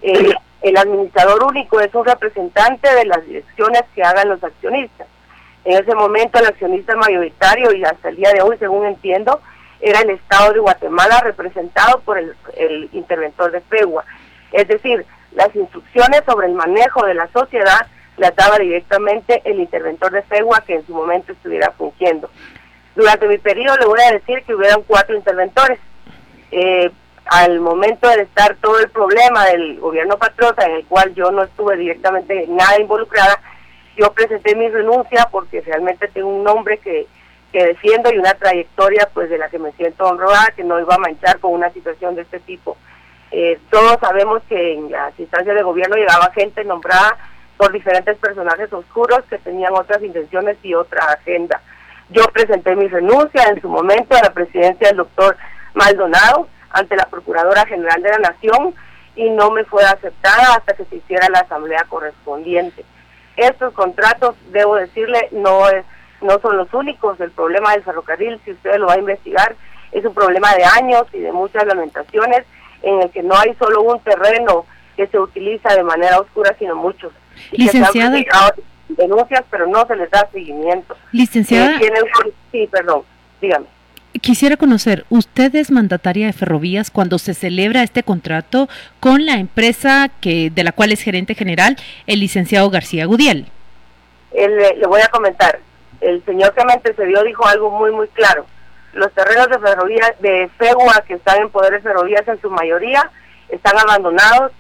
[0.03, 5.09] Eh, el administrador único es un representante de las direcciones que hagan los accionistas.
[5.65, 9.41] En ese momento el accionista mayoritario y hasta el día de hoy, según entiendo,
[9.81, 14.05] era el Estado de Guatemala representado por el, interventor de FEGUA.
[14.53, 17.87] Es decir, las instrucciones sobre el manejo de la sociedad
[18.17, 22.31] las daba directamente el interventor de FEGUA que en su momento estuviera fungiendo.
[22.95, 25.79] Durante mi periodo le voy a decir que hubieran cuatro interventores.
[26.51, 26.91] Eh,
[27.27, 31.45] al momento de estar todo el problema del gobierno patriota, en el cual yo no
[31.45, 33.41] estuve directamente nada involucrada,
[33.97, 37.07] yo presenté mi renuncia porque realmente tengo un nombre que,
[37.53, 40.95] que defiendo y una trayectoria pues de la que me siento honrada, que no iba
[40.95, 42.77] a manchar con una situación de este tipo.
[43.31, 47.17] Eh, todos sabemos que en las instancias de gobierno llegaba gente nombrada
[47.57, 51.61] por diferentes personajes oscuros que tenían otras intenciones y otra agenda.
[52.11, 55.37] Yo presenté mi renuncia en su momento a la presidencia del doctor
[55.75, 58.75] Maldonado ante la Procuradora General de la Nación
[59.17, 62.85] y no me fue aceptada hasta que se hiciera la asamblea correspondiente.
[63.37, 65.85] Estos contratos, debo decirle, no, es,
[66.21, 67.21] no son los únicos.
[67.21, 69.55] El problema del ferrocarril, si usted lo va a investigar,
[69.93, 72.45] es un problema de años y de muchas lamentaciones
[72.83, 76.75] en el que no hay solo un terreno que se utiliza de manera oscura, sino
[76.75, 77.13] muchos.
[77.53, 78.19] Licenciada.
[78.97, 80.97] Denuncias, pero no se les da seguimiento.
[81.13, 81.77] Licenciada.
[81.77, 81.93] Eh,
[82.53, 83.03] sí, perdón,
[83.41, 83.67] dígame.
[84.21, 88.69] Quisiera conocer, usted es mandataria de Ferrovías cuando se celebra este contrato
[88.99, 91.77] con la empresa que de la cual es gerente general,
[92.09, 93.47] el licenciado García Gudiel.
[94.33, 95.61] le voy a comentar,
[96.01, 98.47] el señor que me antecedió dijo algo muy, muy claro.
[98.95, 103.11] Los terrenos de ferrovías, de FEGUA que están en poder de ferrovías en su mayoría,
[103.49, 104.53] están abandonados,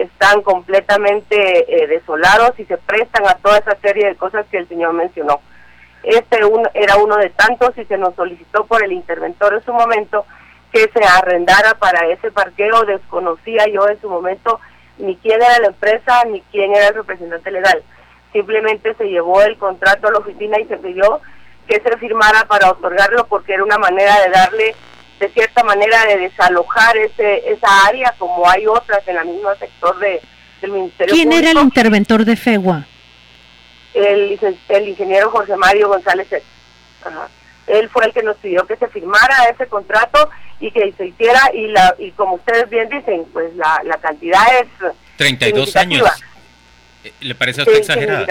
[0.00, 4.68] están completamente eh, desolados y se prestan a toda esa serie de cosas que el
[4.68, 5.40] señor mencionó.
[6.02, 6.38] Este
[6.74, 10.24] era uno de tantos y se nos solicitó por el interventor en su momento
[10.72, 12.84] que se arrendara para ese parqueo.
[12.84, 14.60] Desconocía yo en su momento
[14.98, 17.82] ni quién era la empresa ni quién era el representante legal.
[18.32, 21.20] Simplemente se llevó el contrato a la oficina y se pidió
[21.66, 24.74] que se firmara para otorgarlo porque era una manera de darle,
[25.18, 29.98] de cierta manera, de desalojar ese, esa área como hay otras en el mismo sector
[29.98, 30.20] de,
[30.60, 32.86] del Ministerio ¿Quién era el interventor de FEGUA?
[33.94, 36.28] el, el ingeniero José Mario González.
[37.66, 41.50] Él fue el que nos pidió que se firmara ese contrato y que se hiciera,
[41.52, 44.66] y, la, y como ustedes bien dicen, pues la, la cantidad es...
[45.16, 46.08] 32 años.
[47.04, 48.26] Eh, ¿Le parece a usted exagerada?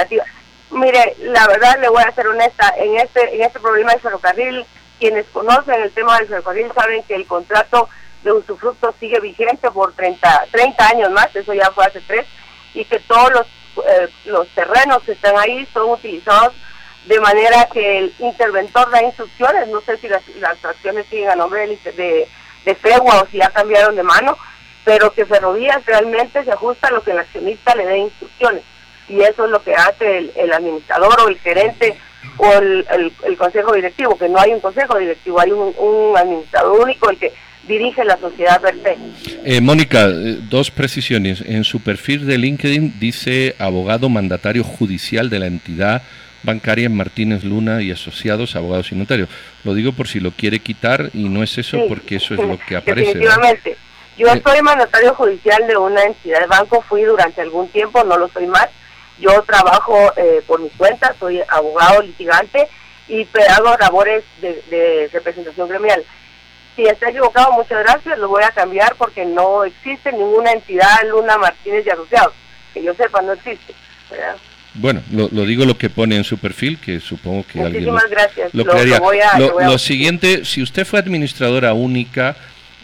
[0.71, 4.65] Mire, la verdad le voy a ser honesta, en este, en este problema del ferrocarril,
[4.99, 7.89] quienes conocen el tema del ferrocarril saben que el contrato
[8.23, 12.25] de usufructo sigue vigente por 30, 30 años más, eso ya fue hace tres,
[12.73, 13.47] y que todos los
[13.85, 16.53] eh, los terrenos que están ahí son utilizados
[17.05, 21.35] de manera que el interventor da instrucciones, no sé si las, las acciones siguen a
[21.35, 22.27] nombre de,
[22.65, 24.37] de, FEGUA o si ya cambiaron de mano,
[24.83, 28.63] pero que Ferrovías realmente se ajusta a lo que el accionista le dé instrucciones.
[29.07, 31.97] Y eso es lo que hace el, administrador o el gerente
[32.37, 32.85] o el,
[33.25, 37.17] el, consejo directivo, que no hay un consejo directivo, hay un, un administrador único el
[37.17, 37.31] que
[37.67, 38.97] dirige la sociedad verde.
[39.43, 41.41] Eh, Mónica, eh, dos precisiones.
[41.41, 46.01] En su perfil de LinkedIn dice abogado mandatario judicial de la entidad
[46.43, 49.29] bancaria Martínez Luna y asociados, abogados y notarios.
[49.63, 52.57] Lo digo por si lo quiere quitar y no es eso porque eso es lo
[52.57, 53.13] que aparece.
[53.13, 53.77] Definitivamente.
[54.17, 58.17] Yo eh, soy mandatario judicial de una entidad de banco, fui durante algún tiempo, no
[58.17, 58.67] lo soy más.
[59.19, 60.13] Yo trabajo
[60.45, 62.67] por mi cuenta, soy abogado litigante
[63.07, 66.03] y hago labores de, de representación gremial.
[66.77, 71.35] Si está equivocado, muchas gracias, lo voy a cambiar porque no existe ninguna entidad Luna
[71.37, 72.33] Martínez y Asociados.
[72.71, 73.73] Que yo sepa, no existe.
[74.75, 78.53] Bueno, lo, digo lo que pone en su perfil, que supongo que Muchísimas alguien gracias.
[78.53, 82.35] lo, lo, lo, siguiente, si usted fue administradora única,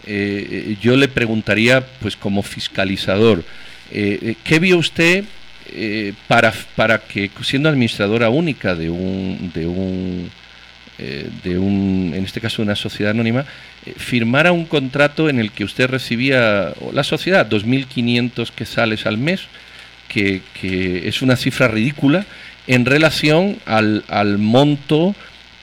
[0.04, 3.44] eh, yo le preguntaría, pues como fiscalizador,
[3.92, 5.24] eh, eh, ¿qué vio usted
[6.28, 10.30] para, para que, siendo administradora única de un, de un
[10.96, 13.44] eh, de un, en este caso una sociedad anónima,
[13.84, 19.18] eh, firmara un contrato en el que usted recibía, la sociedad, 2.500 que sales al
[19.18, 19.40] mes,
[20.06, 20.42] que,
[21.04, 22.26] es una cifra ridícula
[22.68, 25.16] en relación al, al monto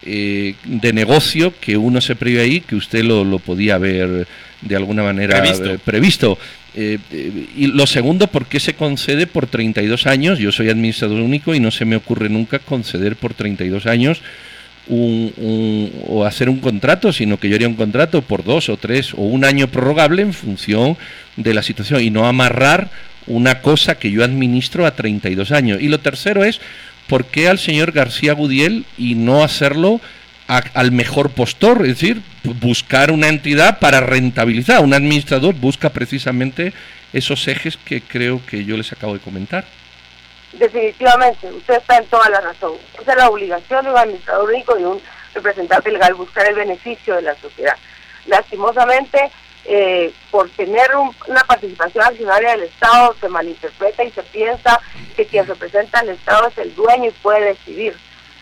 [0.03, 4.27] eh, de negocio que uno se prevé ahí, que usted lo, lo podía haber
[4.61, 5.43] de alguna manera
[5.83, 6.37] previsto.
[6.75, 10.39] y lo segundo, ¿por qué se concede por 32 años?
[10.39, 14.21] Yo soy administrador único y no se me ocurre nunca conceder por 32 años
[14.87, 19.13] un, o hacer un contrato, sino que yo haría un contrato por dos o tres
[19.13, 20.97] o un año prorrogable en función
[21.35, 22.89] de la situación y no amarrar
[23.27, 25.81] una cosa que yo administro a 32 años.
[25.81, 26.59] Y lo tercero es,
[27.07, 30.01] ¿por qué al señor García Gudiel y no hacerlo
[30.57, 31.81] al mejor postor?
[31.81, 34.81] Es decir, buscar una entidad para rentabilizar.
[34.81, 36.73] Un administrador busca precisamente
[37.13, 39.63] esos ejes que creo que yo les acabo de comentar.
[40.53, 42.73] Definitivamente, usted está en toda la razón.
[43.01, 45.01] Esa es la obligación de un administrador único y un
[45.33, 47.77] representante legal, buscar el beneficio de la sociedad.
[48.27, 49.31] Lastimosamente,
[49.63, 50.89] eh, por tener
[51.27, 54.79] una participación accionaria del Estado se malinterpreta y se piensa
[55.15, 57.95] que quien representa al Estado es el dueño y puede decidir.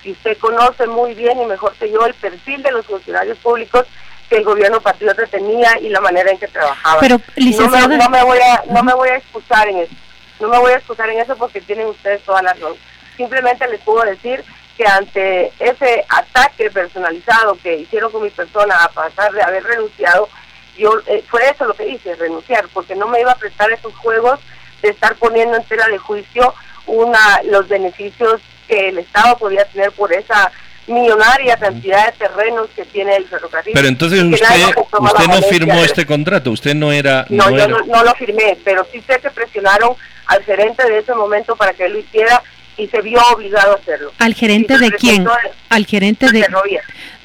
[0.04, 3.86] Y usted conoce muy bien y mejor que yo el perfil de los funcionarios públicos
[4.30, 7.00] que el gobierno patriota tenía y la manera en que trabajaba.
[7.00, 7.88] Pero, licenciada...
[7.88, 9.94] no, me, voy a no me voy a excusar en eso.
[10.40, 12.74] No me voy a excusar en eso porque tienen ustedes toda la razón.
[13.18, 14.44] Simplemente les puedo decir
[14.78, 20.30] que ante ese ataque personalizado que hicieron con mi persona a pasar de haber renunciado,
[20.78, 23.94] yo eh, fue eso lo que hice, renunciar, porque no me iba a prestar esos
[23.96, 24.40] juegos
[24.82, 26.54] de estar poniendo en tela de juicio
[26.90, 30.52] una los beneficios que el Estado podía tener por esa
[30.88, 33.74] millonaria cantidad de terrenos que tiene el ferrocarril.
[33.74, 37.26] Pero entonces usted, usted no firmó este contrato, usted no era...
[37.30, 39.94] No, yo No, lo firmé, pero sí sé que presionaron
[40.26, 42.42] al gerente de ese momento para que él lo hiciera
[42.78, 44.12] y se vio obligado a hacerlo.
[44.20, 45.28] ¿Al gerente de quién?
[45.70, 46.48] Al gerente de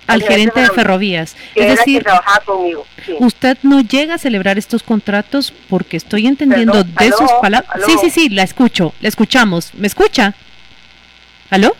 [0.07, 1.37] al gerente de ferrovías.
[1.55, 2.05] Es decir,
[3.19, 7.83] usted no llega a celebrar estos contratos porque estoy entendiendo de sus palabras.
[7.87, 9.75] Sí, sí, sí, la escucho, la escuchamos.
[9.75, 10.35] ¿Me escucha?
[11.51, 11.77] ¿Aló?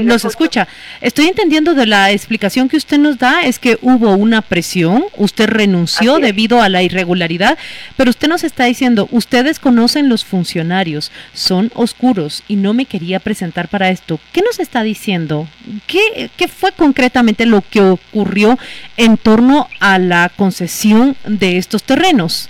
[0.00, 0.66] Nos escucha.
[1.00, 5.46] Estoy entendiendo de la explicación que usted nos da es que hubo una presión, usted
[5.46, 7.58] renunció debido a la irregularidad,
[7.96, 13.20] pero usted nos está diciendo, ustedes conocen los funcionarios, son oscuros y no me quería
[13.20, 14.18] presentar para esto.
[14.32, 15.48] ¿Qué nos está diciendo?
[15.86, 18.58] ¿Qué, qué fue concretamente lo que ocurrió
[18.96, 22.48] en torno a la concesión de estos terrenos?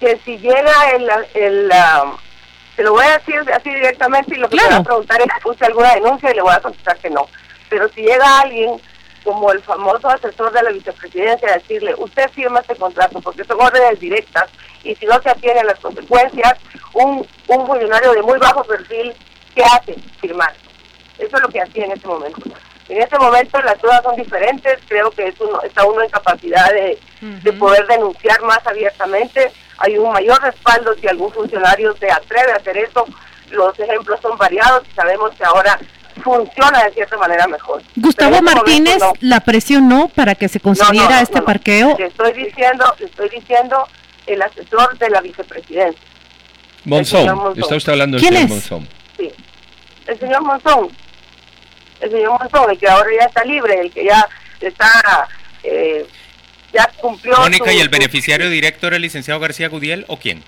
[0.00, 1.08] Que si llega el...
[1.34, 1.70] el
[2.80, 5.26] se lo voy a decir así directamente y lo que le voy a preguntar es
[5.34, 7.28] si puse alguna denuncia y le voy a contestar que no.
[7.68, 8.80] Pero si llega alguien
[9.22, 13.60] como el famoso asesor de la vicepresidencia a decirle, usted firma este contrato porque son
[13.60, 14.48] órdenes directas
[14.82, 16.54] y si no se atienen las consecuencias,
[16.94, 19.12] un, un funcionario de muy bajo perfil,
[19.54, 19.96] ¿qué hace?
[20.18, 20.54] Firmar.
[21.18, 22.40] Eso es lo que hacía en ese momento.
[22.88, 26.72] En este momento las dudas son diferentes, creo que es uno, está uno en capacidad
[26.72, 32.52] de, de poder denunciar más abiertamente hay un mayor respaldo si algún funcionario se atreve
[32.52, 33.06] a hacer eso.
[33.50, 35.78] Los ejemplos son variados y sabemos que ahora
[36.22, 37.82] funciona de cierta manera mejor.
[37.96, 41.96] Gustavo este Martínez la presionó para que se concediera este parqueo.
[41.98, 43.88] Le estoy diciendo, estoy diciendo
[44.26, 46.02] el asesor de la vicepresidencia.
[46.84, 48.88] Monzón, está usted hablando del señor Monzón.
[49.16, 49.32] Sí,
[50.06, 50.88] el señor Monzón,
[52.00, 54.28] el señor Monzón, el que ahora ya está libre, el que ya
[54.60, 55.28] está
[55.62, 56.06] eh,
[56.72, 57.36] ya cumplió.
[57.38, 60.42] Mónica, ¿y el beneficiario directo era el licenciado García Gudiel o quién?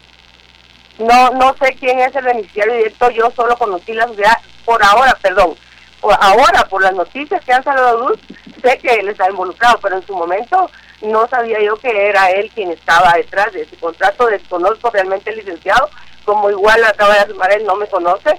[0.98, 5.16] No, no sé quién es el beneficiario directo, yo solo conocí la sociedad por ahora,
[5.20, 5.54] perdón.
[6.00, 8.18] Por ahora, por las noticias que han salido a luz,
[8.62, 10.70] sé que él está involucrado, pero en su momento
[11.00, 14.26] no sabía yo que era él quien estaba detrás de ese contrato.
[14.26, 15.88] Desconozco realmente el licenciado,
[16.24, 18.38] como igual acaba de afirmar él, no me conoce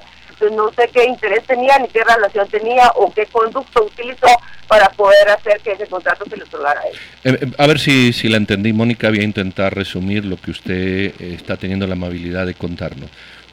[0.50, 4.28] no sé qué interés tenía, ni qué relación tenía o qué conducto utilizó
[4.68, 6.96] para poder hacer que ese contrato se le otorgara a él.
[7.24, 10.52] Eh, eh, a ver si, si la entendí, Mónica, voy a intentar resumir lo que
[10.52, 13.10] usted eh, está teniendo la amabilidad de contarnos.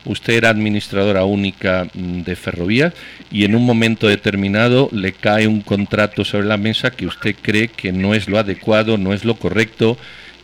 [0.06, 2.94] Usted era administradora única mm, de ferrovías
[3.30, 7.68] y en un momento determinado le cae un contrato sobre la mesa que usted cree
[7.68, 9.98] que no es lo adecuado, no es lo correcto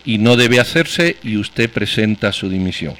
[0.06, 2.94] y no debe hacerse y usted presenta su dimisión.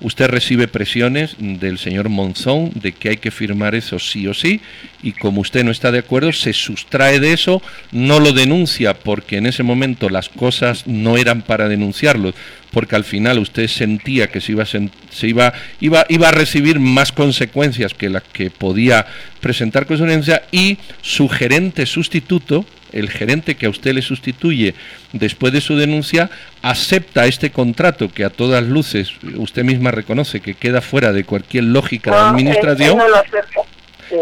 [0.00, 4.60] Usted recibe presiones del señor Monzón de que hay que firmar eso sí o sí
[5.02, 9.36] y como usted no está de acuerdo se sustrae de eso, no lo denuncia porque
[9.36, 12.32] en ese momento las cosas no eran para denunciarlo,
[12.70, 16.78] porque al final usted sentía que se iba a, se iba, iba, iba a recibir
[16.78, 19.06] más consecuencias que las que podía
[19.40, 20.06] presentar con su
[20.52, 24.74] y su gerente sustituto, el gerente que a usted le sustituye
[25.12, 26.30] después de su denuncia,
[26.62, 31.64] acepta este contrato que a todas luces usted misma reconoce que queda fuera de cualquier
[31.64, 32.98] lógica de administración.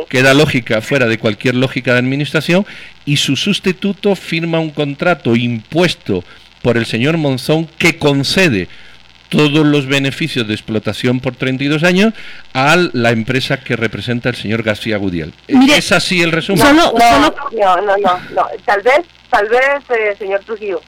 [0.09, 2.65] Queda lógica fuera de cualquier lógica de administración
[3.05, 6.25] y su sustituto firma un contrato impuesto
[6.63, 8.69] por el señor Monzón que concede
[9.31, 12.13] todos los beneficios de explotación por 32 años
[12.53, 15.33] a la empresa que representa el señor García Gudiel.
[15.49, 16.63] ¿Es así el resumen?
[16.63, 16.93] No, no,
[17.53, 19.01] no, no, Tal vez,
[19.31, 20.83] tal vez, eh, señor Trujillo,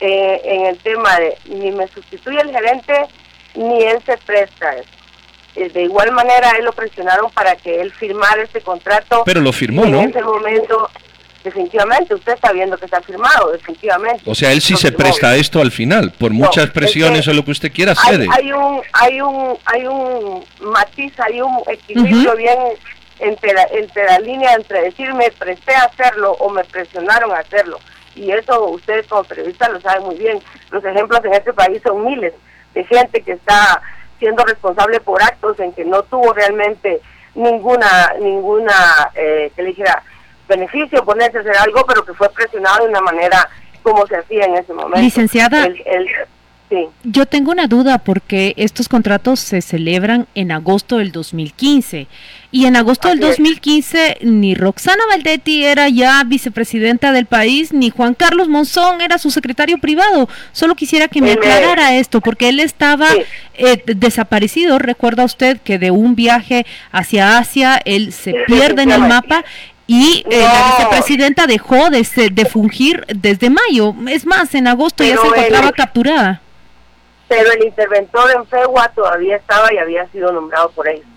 [0.00, 2.94] eh, en el tema de ni me sustituye el gerente
[3.54, 4.88] ni él se presta eso.
[5.56, 9.22] Eh, de igual manera, él lo presionaron para que él firmara este contrato.
[9.24, 10.02] Pero lo firmó, ¿no?
[10.02, 10.90] En ese momento,
[11.44, 14.22] definitivamente, usted está viendo que está firmado, definitivamente.
[14.26, 17.44] O sea, él sí se presta a esto al final, por muchas presiones o lo
[17.44, 18.26] que usted quiera, cede.
[18.32, 22.58] Hay, un, hay un, hay un matiz, hay un equilibrio bien
[23.18, 27.78] entre la, entre la línea entre decirme presté a hacerlo o me presionaron a hacerlo.
[28.16, 30.40] Y eso ustedes como periodistas lo saben muy bien.
[30.70, 32.34] Los ejemplos en este país son miles
[32.74, 33.80] de gente que está
[34.18, 37.00] siendo responsable por actos en que no tuvo realmente
[37.34, 40.02] ninguna, ninguna, eh, que le dijera,
[40.50, 43.48] beneficio ponerse a hacer algo, pero que fue presionado de una manera
[43.82, 45.00] como se hacía en ese momento.
[45.00, 45.68] Licenciada,
[47.02, 52.06] yo tengo una duda porque estos contratos se celebran en agosto del 2015
[52.52, 58.14] y en agosto del 2015 ni Roxana Valdetti era ya vicepresidenta del país ni Juan
[58.14, 60.28] Carlos Monzón era su secretario privado.
[60.52, 63.08] Solo quisiera que me aclarara esto porque él estaba
[63.54, 64.78] eh, desaparecido.
[64.78, 69.44] Recuerda usted que de un viaje hacia Asia él se pierde en el mapa
[69.92, 73.92] y eh, la vicepresidenta dejó de, de fungir desde mayo.
[74.08, 76.40] Es más, en agosto ya se encontraba capturada.
[77.26, 81.08] Pero el interventor en FEGUA todavía estaba y había sido nombrado por ellos.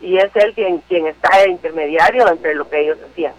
[0.00, 3.34] Y es él quien, quien está de intermediario entre lo que ellos hacían.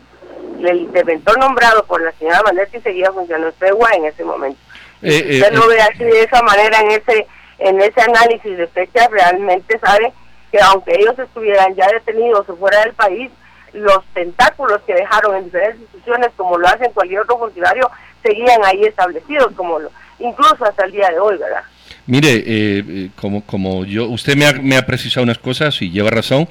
[0.60, 4.60] El interventor nombrado por la señora Manetti seguía funcionando en FEGUA en ese momento.
[5.02, 7.26] Eh, eh, usted lo ve así de esa manera en ese,
[7.58, 10.14] en ese análisis de fecha, realmente sabe
[10.52, 13.32] que aunque ellos estuvieran ya detenidos o fuera del país,
[13.76, 17.90] los tentáculos que dejaron en diferentes instituciones, como lo hacen cualquier otro funcionario,
[18.24, 21.64] seguían ahí establecidos, como lo, incluso hasta el día de hoy, ¿verdad?
[22.08, 22.44] Mire, eh,
[22.88, 26.48] eh, como, como yo, usted me ha, me ha precisado unas cosas y lleva razón.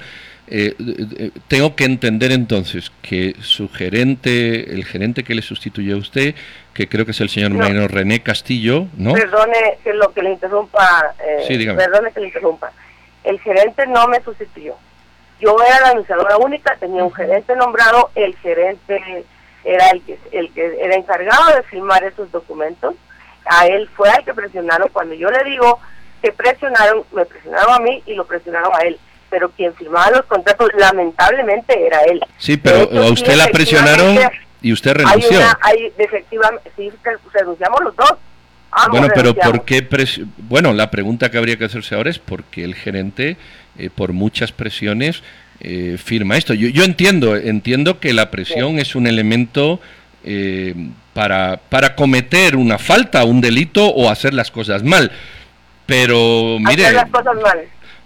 [0.47, 0.75] Eh,
[1.47, 6.35] tengo que entender entonces que su gerente, el gerente que le sustituye a usted,
[6.73, 7.87] que creo que es el señor no.
[7.87, 9.13] René Castillo, ¿no?
[9.13, 11.15] Perdone que lo que le interrumpa,
[11.47, 12.71] sí, perdone que le interrumpa.
[13.23, 14.75] El gerente no me sustituyó.
[15.39, 19.25] Yo era la anunciadora única, tenía un gerente nombrado, el gerente
[19.65, 22.95] era el que, el que era encargado de firmar esos documentos.
[23.45, 24.89] A él fue al que presionaron.
[24.89, 25.79] Cuando yo le digo
[26.21, 28.97] que presionaron, me presionaron a mí y lo presionaron a él.
[29.29, 32.21] Pero quien firmaba los contratos, lamentablemente, era él.
[32.37, 34.17] Sí, pero a usted la presionaron
[34.61, 35.39] y usted renunció.
[35.61, 36.91] Hay efectivamente, sí,
[37.33, 38.13] renunciamos los dos.
[38.89, 39.87] bueno, pero ¿por qué?
[40.37, 43.37] Bueno, la pregunta que habría que hacerse ahora es por qué el gerente
[43.77, 45.21] eh, por muchas presiones,
[45.59, 46.53] eh, firma esto.
[46.53, 49.79] Yo, yo, entiendo, entiendo que la presión es un elemento
[50.23, 50.73] eh,
[51.13, 55.11] para, para cometer una falta, un delito o hacer las cosas mal.
[55.85, 56.85] Pero, mire,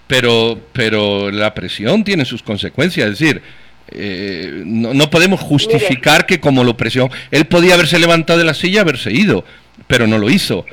[0.07, 3.41] Pero, pero la presión tiene sus consecuencias, es decir,
[4.65, 8.82] no, no, podemos justificar que como lo presionó, él podía haberse levantado de la silla,
[8.82, 9.45] haberse ido,
[9.88, 10.65] pero no lo hizo.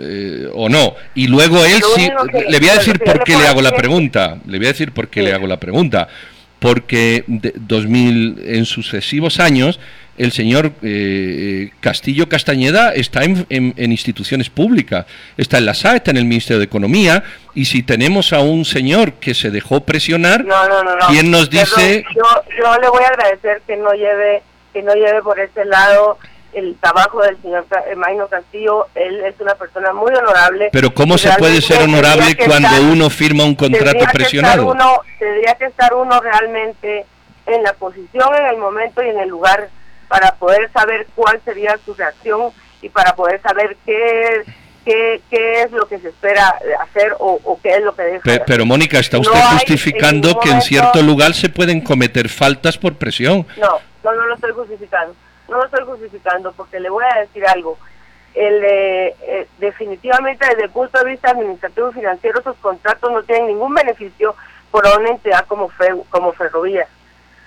[0.00, 0.94] Eh, o no.
[1.14, 2.08] Y luego él sí,
[2.48, 5.08] le voy a decir por qué le hago la pregunta, le voy a decir por
[5.08, 6.08] qué le hago la pregunta,
[6.58, 9.78] porque de 2000 en sucesivos años
[10.16, 16.18] el señor eh, Castillo Castañeda está en, instituciones públicas, está en la SA, está en
[16.18, 17.24] el Ministerio de Economía,
[17.54, 20.54] y si tenemos a un señor que se dejó presionar, no,
[21.08, 22.04] ¿quién nos dice?
[22.14, 22.22] yo,
[22.58, 24.42] yo le voy a agradecer que no lleve
[24.72, 26.18] que no lleve por ese lado
[26.54, 30.70] el trabajo del señor Maino Castillo, él es una persona muy honorable.
[30.72, 34.66] Pero ¿cómo se puede ser honorable cuando uno firma un contrato presionado?
[34.66, 37.06] Uno, tendría que estar uno realmente
[37.46, 39.68] en la posición, en el momento y en el lugar
[40.08, 44.44] para poder saber cuál sería su reacción y para poder saber qué
[44.84, 48.20] Qué, qué, es lo que se espera hacer o, qué es lo que deja.
[48.22, 52.94] Pero, pero Mónica, ¿está usted justificando que en cierto lugar se pueden cometer faltas por
[52.96, 53.46] presión?
[53.56, 55.14] No, no, no lo estoy justificando
[55.48, 57.78] no lo estoy justificando porque le voy a decir algo.
[58.34, 63.22] El, eh, eh, definitivamente desde el punto de vista administrativo y financiero esos contratos no
[63.22, 64.34] tienen ningún beneficio
[64.72, 65.70] por una entidad como,
[66.10, 66.88] como Ferrovías,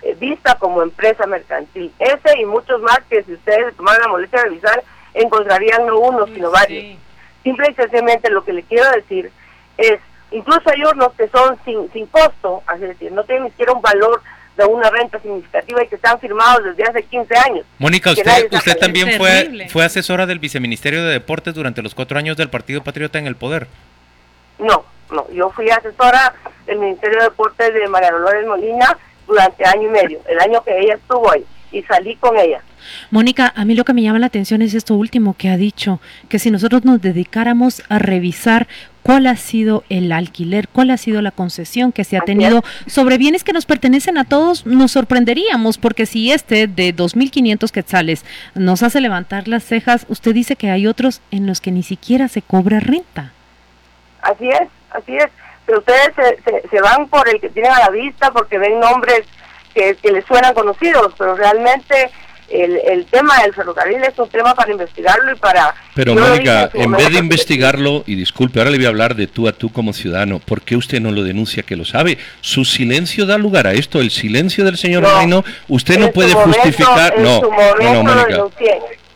[0.01, 1.93] eh, vista como empresa mercantil.
[1.99, 4.83] Ese y muchos más que si ustedes tomaran la molestia de revisar
[5.13, 6.97] encontrarían no uno sino varios.
[7.43, 9.31] Simple y sencillamente lo que le quiero decir
[9.77, 9.99] es,
[10.31, 13.81] incluso hay unos que son sin, sin costo, así decir, no tienen ni siquiera un
[13.81, 14.21] valor
[14.57, 17.65] de una renta significativa y que están firmados desde hace 15 años.
[17.77, 22.35] Mónica, usted, usted también fue, fue asesora del Viceministerio de Deportes durante los cuatro años
[22.37, 23.67] del Partido Patriota en el poder.
[24.57, 26.33] No, no, yo fui asesora
[26.65, 28.97] del Ministerio de Deportes de María Dolores Molina
[29.27, 32.61] durante año y medio, el año que ella estuvo ahí, y salí con ella.
[33.11, 35.99] Mónica, a mí lo que me llama la atención es esto último que ha dicho,
[36.29, 38.67] que si nosotros nos dedicáramos a revisar
[39.07, 43.17] cuál ha sido el alquiler, cuál ha sido la concesión que se ha tenido sobre
[43.17, 48.83] bienes que nos pertenecen a todos, nos sorprenderíamos, porque si este de 2.500 quetzales nos
[48.83, 52.41] hace levantar las cejas, usted dice que hay otros en los que ni siquiera se
[52.41, 53.31] cobra renta.
[54.23, 55.27] Así es, así es.
[55.65, 59.21] Pero ustedes se, se, van por el que tienen a la vista porque ven nombres
[59.73, 62.11] que, que les suenan conocidos, pero realmente
[62.49, 65.75] el, el, tema del ferrocarril es un tema para investigarlo y para...
[65.93, 69.47] Pero Mónica, en vez de investigarlo, y disculpe, ahora le voy a hablar de tú
[69.47, 72.17] a tú como ciudadano, ¿por qué usted no lo denuncia que lo sabe?
[72.41, 77.19] Su silencio da lugar a esto, el silencio del señor Reino, usted no puede justificar...
[77.19, 78.43] No, no, Mónica.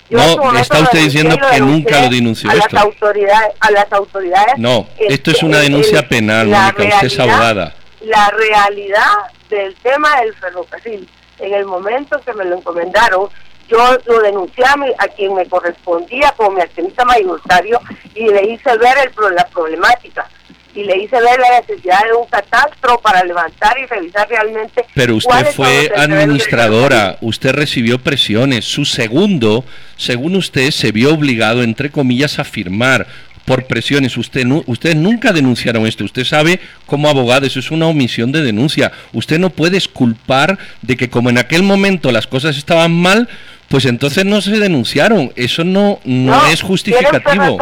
[0.10, 2.68] No, está usted diciendo que nunca lo denunció a esto.
[2.76, 4.58] Las autoridades, a las autoridades.
[4.58, 7.76] No, esto es una denuncia penal, Mónica, usted es abogada.
[8.02, 9.14] La realidad
[9.50, 11.08] del tema del ferrocarril
[11.42, 13.30] en el momento que me lo encomendaron,
[13.68, 17.80] yo lo denuncié a, quien me correspondía como mi accionista mayoritario
[18.14, 20.28] y le hice ver el, la problemática
[20.74, 24.86] y le hice ver la necesidad de un catastro para levantar y revisar realmente.
[24.94, 29.66] Pero usted fue administradora, usted recibió presiones, su segundo,
[29.98, 33.08] según usted, se vio obligado, entre comillas, a firmar
[33.46, 34.18] por presiones.
[34.18, 36.04] Usted, ustedes nunca denunciaron esto.
[36.04, 38.92] Usted sabe, como abogado, eso es una omisión de denuncia.
[39.14, 43.28] Usted no puede esculpar de que como en aquel momento las cosas estaban mal,
[43.70, 45.32] pues entonces no se denunciaron.
[45.36, 47.58] Eso no, no, es justificativo.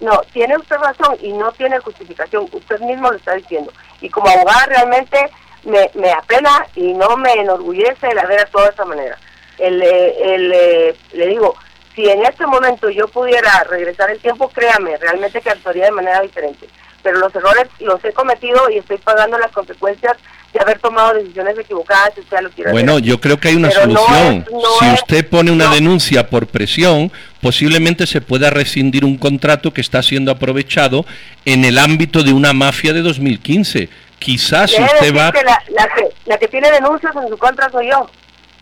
[0.00, 2.46] No, tiene usted razón y no tiene justificación.
[2.52, 3.72] Usted mismo lo está diciendo.
[4.00, 5.18] Y como abogada realmente
[5.64, 9.18] me, me apena y no me enorgullece el haber actuado de esa manera.
[9.58, 11.56] El, el, eh, le digo,
[11.98, 16.20] si en este momento yo pudiera regresar el tiempo, créame, realmente que actuaría de manera
[16.20, 16.68] diferente.
[17.02, 20.16] Pero los errores los he cometido y estoy pagando las consecuencias
[20.52, 23.72] de haber tomado decisiones equivocadas, si usted lo quiere Bueno, yo creo que hay una
[23.72, 24.46] solución.
[24.78, 27.10] si usted pone una denuncia por presión,
[27.42, 31.04] posiblemente se pueda rescindir un contrato que está siendo aprovechado
[31.44, 33.88] en el ámbito de una mafia de 2015.
[34.20, 35.32] Quizás usted va...
[35.32, 38.08] Que la, que, la que tiene denuncias en su contra soy yo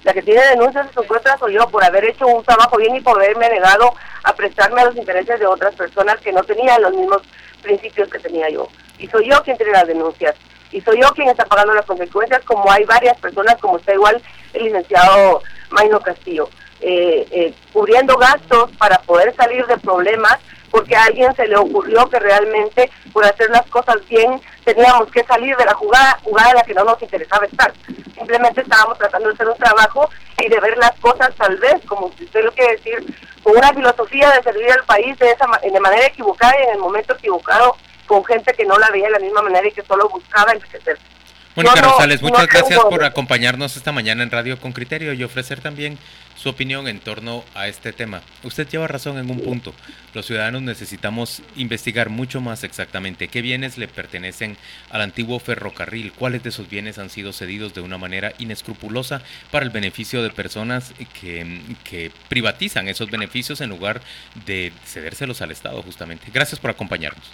[0.06, 2.94] la que tiene denuncias en su contra soy yo por haber hecho un trabajo bien
[2.94, 3.92] y por haberme negado
[4.22, 7.22] a prestarme a los intereses de otras personas que no tenían los mismos
[7.60, 8.68] principios que tenía yo.
[9.00, 10.36] Y soy yo quien tiene las denuncias.
[10.70, 14.22] Y soy yo quien está pagando las consecuencias, como hay varias personas, como está igual
[14.52, 16.48] el licenciado Maino Castillo,
[16.80, 20.38] eh, eh, cubriendo gastos para poder salir de problemas
[20.70, 25.22] porque a alguien se le ocurrió que realmente por hacer las cosas bien teníamos que
[25.24, 27.72] salir de la jugada, jugada en la que no nos interesaba estar.
[28.14, 30.10] Simplemente estábamos tratando de hacer un trabajo
[30.42, 34.32] y de ver las cosas tal vez, como usted lo quiere decir, con una filosofía
[34.32, 38.24] de servir al país de, esa, de manera equivocada y en el momento equivocado, con
[38.24, 41.15] gente que no la veía de la misma manera y que solo buscaba enriquecerse.
[41.56, 45.98] Mónica Rosales, muchas gracias por acompañarnos esta mañana en Radio con Criterio y ofrecer también
[46.36, 48.20] su opinión en torno a este tema.
[48.42, 49.72] Usted lleva razón en un punto.
[50.12, 54.58] Los ciudadanos necesitamos investigar mucho más exactamente qué bienes le pertenecen
[54.90, 59.64] al antiguo ferrocarril, cuáles de esos bienes han sido cedidos de una manera inescrupulosa para
[59.64, 64.02] el beneficio de personas que, que privatizan esos beneficios en lugar
[64.44, 66.26] de cedérselos al Estado, justamente.
[66.34, 67.32] Gracias por acompañarnos.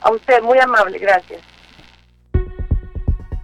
[0.00, 1.51] A usted, muy amable, gracias.